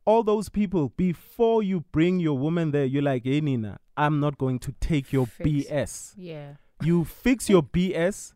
All 0.06 0.22
those 0.22 0.48
people 0.48 0.90
before 0.96 1.62
you 1.62 1.80
bring 1.92 2.20
your 2.20 2.36
woman 2.36 2.70
there, 2.72 2.84
you're 2.84 3.02
like, 3.02 3.24
hey 3.24 3.40
Nina, 3.40 3.78
I'm 3.96 4.20
not 4.20 4.38
going 4.38 4.58
to 4.60 4.72
take 4.80 5.12
your 5.12 5.26
Fix. 5.26 5.48
BS. 5.48 6.14
Yeah. 6.16 6.54
You 6.82 7.04
fix 7.04 7.48
your 7.48 7.62
BS. 7.62 8.34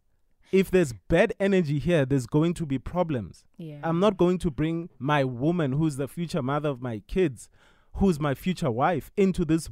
If 0.50 0.70
there's 0.70 0.94
bad 1.08 1.34
energy 1.38 1.78
here, 1.78 2.06
there's 2.06 2.26
going 2.26 2.54
to 2.54 2.64
be 2.64 2.78
problems. 2.78 3.44
Yeah. 3.58 3.80
I'm 3.82 4.00
not 4.00 4.16
going 4.16 4.38
to 4.38 4.50
bring 4.50 4.88
my 4.98 5.22
woman, 5.24 5.72
who's 5.72 5.96
the 5.96 6.08
future 6.08 6.42
mother 6.42 6.70
of 6.70 6.80
my 6.80 7.02
kids, 7.06 7.50
who's 7.94 8.18
my 8.18 8.34
future 8.34 8.70
wife, 8.70 9.10
into 9.16 9.44
this 9.44 9.68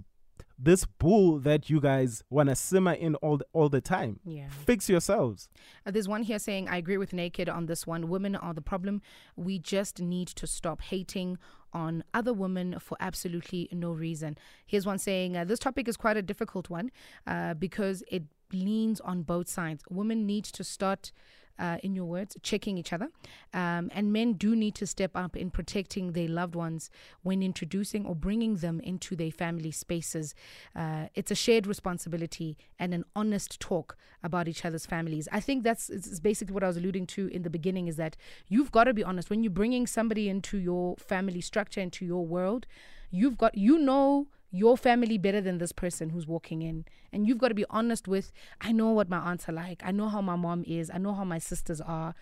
this 0.59 0.87
bull 0.87 1.38
that 1.40 1.69
you 1.69 1.81
guys 1.81 2.25
want 2.31 2.49
to 2.49 2.57
simmer 2.57 2.92
in 2.92 3.14
all 3.16 3.37
the, 3.37 3.47
all 3.53 3.69
the 3.69 3.81
time. 3.81 4.21
Yeah. 4.25 4.49
Fix 4.49 4.88
yourselves. 4.88 5.49
Uh, 5.85 5.90
there's 5.90 6.09
one 6.09 6.23
here 6.23 6.38
saying, 6.38 6.69
I 6.69 6.79
agree 6.79 6.97
with 6.97 7.12
Naked 7.12 7.49
on 7.49 7.66
this 7.66 7.87
one. 7.87 8.09
Women 8.09 8.35
are 8.37 8.55
the 8.55 8.62
problem. 8.62 9.03
We 9.37 9.59
just 9.59 10.01
need 10.01 10.29
to 10.29 10.47
stop 10.47 10.81
hating 10.81 11.38
on 11.73 12.05
other 12.14 12.33
women 12.33 12.79
for 12.79 12.97
absolutely 13.01 13.69
no 13.71 13.92
reason. 13.92 14.38
Here's 14.64 14.87
one 14.87 14.99
saying, 14.99 15.37
uh, 15.37 15.45
This 15.45 15.59
topic 15.59 15.88
is 15.88 15.97
quite 15.97 16.16
a 16.16 16.23
difficult 16.23 16.71
one 16.71 16.90
uh, 17.27 17.55
because 17.55 18.03
it 18.11 18.25
leans 18.53 19.01
on 19.01 19.23
both 19.23 19.49
sides. 19.49 19.85
Women 19.90 20.25
need 20.27 20.45
to 20.45 20.64
start. 20.64 21.12
Uh, 21.59 21.79
in 21.83 21.95
your 21.95 22.05
words, 22.05 22.37
checking 22.42 22.77
each 22.77 22.92
other. 22.92 23.09
Um, 23.55 23.90
and 23.95 24.12
men 24.12 24.35
do 24.35 24.55
need 24.55 24.75
to 24.75 24.87
step 24.87 25.12
up 25.14 25.35
in 25.37 25.51
protecting 25.51 26.12
their 26.12 26.29
loved 26.29 26.55
ones 26.55 26.90
when 27.23 27.42
introducing 27.42 28.05
or 28.05 28.14
bringing 28.14 28.57
them 28.57 28.79
into 28.81 29.16
their 29.16 29.31
family 29.31 29.71
spaces. 29.71 30.35
Uh, 30.75 31.07
it's 31.14 31.31
a 31.31 31.35
shared 31.35 31.66
responsibility 31.66 32.59
and 32.79 32.92
an 32.92 33.05
honest 33.14 33.59
talk 33.59 33.97
about 34.23 34.49
each 34.49 34.66
other's 34.66 34.85
families. 34.85 35.29
I 35.33 35.40
think 35.40 35.64
that's 35.64 35.88
is 35.88 36.21
basically 36.21 36.53
what 36.53 36.62
I 36.62 36.66
was 36.66 36.77
alluding 36.77 37.07
to 37.09 37.29
in 37.29 37.42
the 37.42 37.51
beginning 37.51 37.88
is 37.88 37.97
that 37.97 38.16
you've 38.49 38.71
got 38.71 38.85
to 38.85 38.92
be 38.92 39.05
honest. 39.05 39.31
When 39.31 39.42
you're 39.42 39.51
bringing 39.51 39.87
somebody 39.87 40.29
into 40.29 40.59
your 40.59 40.97
family 40.97 41.40
structure, 41.40 41.81
into 41.81 42.05
your 42.05 42.27
world, 42.27 42.66
you've 43.11 43.38
got, 43.38 43.57
you 43.57 43.79
know, 43.79 44.27
your 44.51 44.77
family 44.77 45.19
better 45.19 45.41
than 45.41 45.59
this 45.59 45.73
person 45.73 46.11
who's 46.11 46.27
walking 46.27 46.63
in. 46.63 46.85
And 47.13 47.27
you've 47.27 47.39
got 47.39 47.49
to 47.49 47.55
be 47.55 47.65
honest 47.71 48.09
with, 48.09 48.33
I 48.61 48.73
know 48.73 48.91
what 48.91 49.09
my 49.09 49.19
aunts 49.19 49.49
are 49.49 49.53
like. 49.53 49.83
I 49.85 49.91
know 49.93 50.09
how 50.09 50.21
my 50.21 50.37
mom 50.37 50.65
is. 50.67 50.91
I 50.93 50.99
know 50.99 51.15
how 51.15 51.25
my 51.25 51.39
sisters 51.39 51.81
are. 51.81 52.15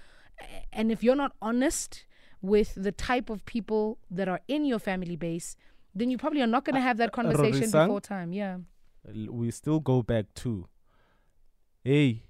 And 0.73 0.91
if 0.91 1.05
you're 1.05 1.17
not 1.17 1.33
honest 1.41 2.05
with 2.43 2.75
the 2.77 2.93
type 2.93 3.31
of 3.31 3.45
people 3.47 3.99
that 4.11 4.29
are 4.29 4.41
in 4.49 4.65
your 4.65 4.79
family 4.79 5.17
base, 5.17 5.57
then 5.95 6.11
you 6.11 6.19
probably 6.19 6.43
are 6.43 6.47
not 6.47 6.65
going 6.65 6.75
to 6.75 6.81
uh, 6.81 6.85
have 6.85 6.97
that 6.97 7.09
uh, 7.09 7.13
conversation 7.13 7.63
Rorisang? 7.71 7.87
before 7.87 8.01
time. 8.01 8.33
Yeah. 8.33 8.59
We 9.31 9.51
still 9.51 9.81
go 9.81 10.03
back 10.03 10.33
to 10.37 10.67
hey 11.85 12.23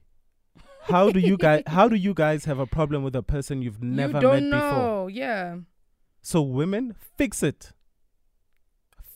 how 0.87 1.11
do 1.11 1.21
you 1.21 1.37
guys 1.37 1.63
how 1.69 1.89
do 1.89 1.95
you 1.95 2.13
guys 2.13 2.45
have 2.45 2.59
a 2.59 2.67
problem 2.67 3.05
with 3.05 3.15
a 3.15 3.23
person 3.23 3.63
you've 3.63 3.81
never 4.01 4.15
you 4.15 4.21
don't 4.21 4.51
met 4.51 4.59
know. 4.59 4.71
before 4.71 5.11
Yeah. 5.11 5.57
so 6.21 6.43
women 6.43 6.95
fix 7.17 7.43
it 7.45 7.73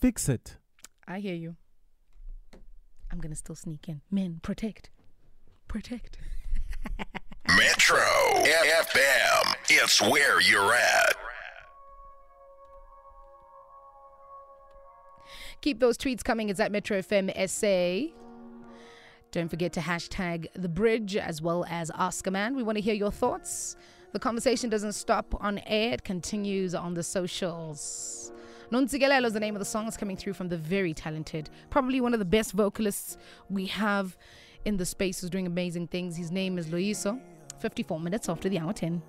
fix 0.01 0.29
it 0.29 0.57
I 1.11 1.21
hear 1.21 1.35
you. 1.35 1.57
I'm 3.11 3.19
going 3.19 3.31
to 3.31 3.37
still 3.37 3.55
sneak 3.55 3.89
in. 3.89 4.03
Men, 4.11 4.41
protect. 4.43 4.91
Protect. 5.67 6.19
Metro 7.49 7.97
FM. 8.45 9.55
It's 9.71 10.03
where 10.03 10.39
you're 10.43 10.75
at. 10.75 11.15
Keep 15.63 15.81
those 15.81 15.97
tweets 15.97 16.23
coming. 16.23 16.51
It's 16.51 16.61
at 16.61 16.71
Metro 16.71 16.99
FM 16.99 17.33
SA. 17.49 18.13
Don't 19.31 19.49
forget 19.49 19.73
to 19.73 19.81
hashtag 19.81 20.47
the 20.55 20.69
bridge 20.69 21.17
as 21.17 21.41
well 21.41 21.65
as 21.71 21.91
Ask 21.95 22.27
a 22.27 22.31
Man. 22.31 22.55
We 22.55 22.63
want 22.63 22.77
to 22.77 22.83
hear 22.83 22.95
your 22.95 23.11
thoughts. 23.11 23.77
The 24.13 24.19
conversation 24.19 24.69
doesn't 24.69 24.93
stop 24.93 25.35
on 25.41 25.59
air, 25.67 25.95
it 25.95 26.05
continues 26.05 26.75
on 26.75 26.95
the 26.95 27.03
socials. 27.03 28.33
Nontsigelelo 28.71 29.25
is 29.25 29.33
the 29.33 29.41
name 29.41 29.55
of 29.55 29.61
the 29.61 29.65
song. 29.65 29.87
It's 29.89 29.97
coming 29.97 30.17
through 30.17 30.35
from 30.35 30.49
the 30.49 30.59
very 30.59 30.93
talented, 30.93 31.49
probably 31.71 32.03
one 32.03 32.13
of 32.13 32.19
the 32.19 32.27
best 32.27 32.53
vocalists 32.53 33.17
we 33.49 33.65
have 33.67 34.17
in 34.67 34.77
the 34.77 34.85
space 34.85 35.21
who's 35.21 35.31
doing 35.31 35.47
amazing 35.47 35.87
things. 35.87 36.19
His 36.19 36.31
name 36.31 36.59
is 36.59 36.67
Loyiso. 36.67 37.19
54 37.61 37.99
minutes 37.99 38.29
after 38.29 38.51
the 38.51 38.59
hour 38.59 38.75
10. 38.75 39.03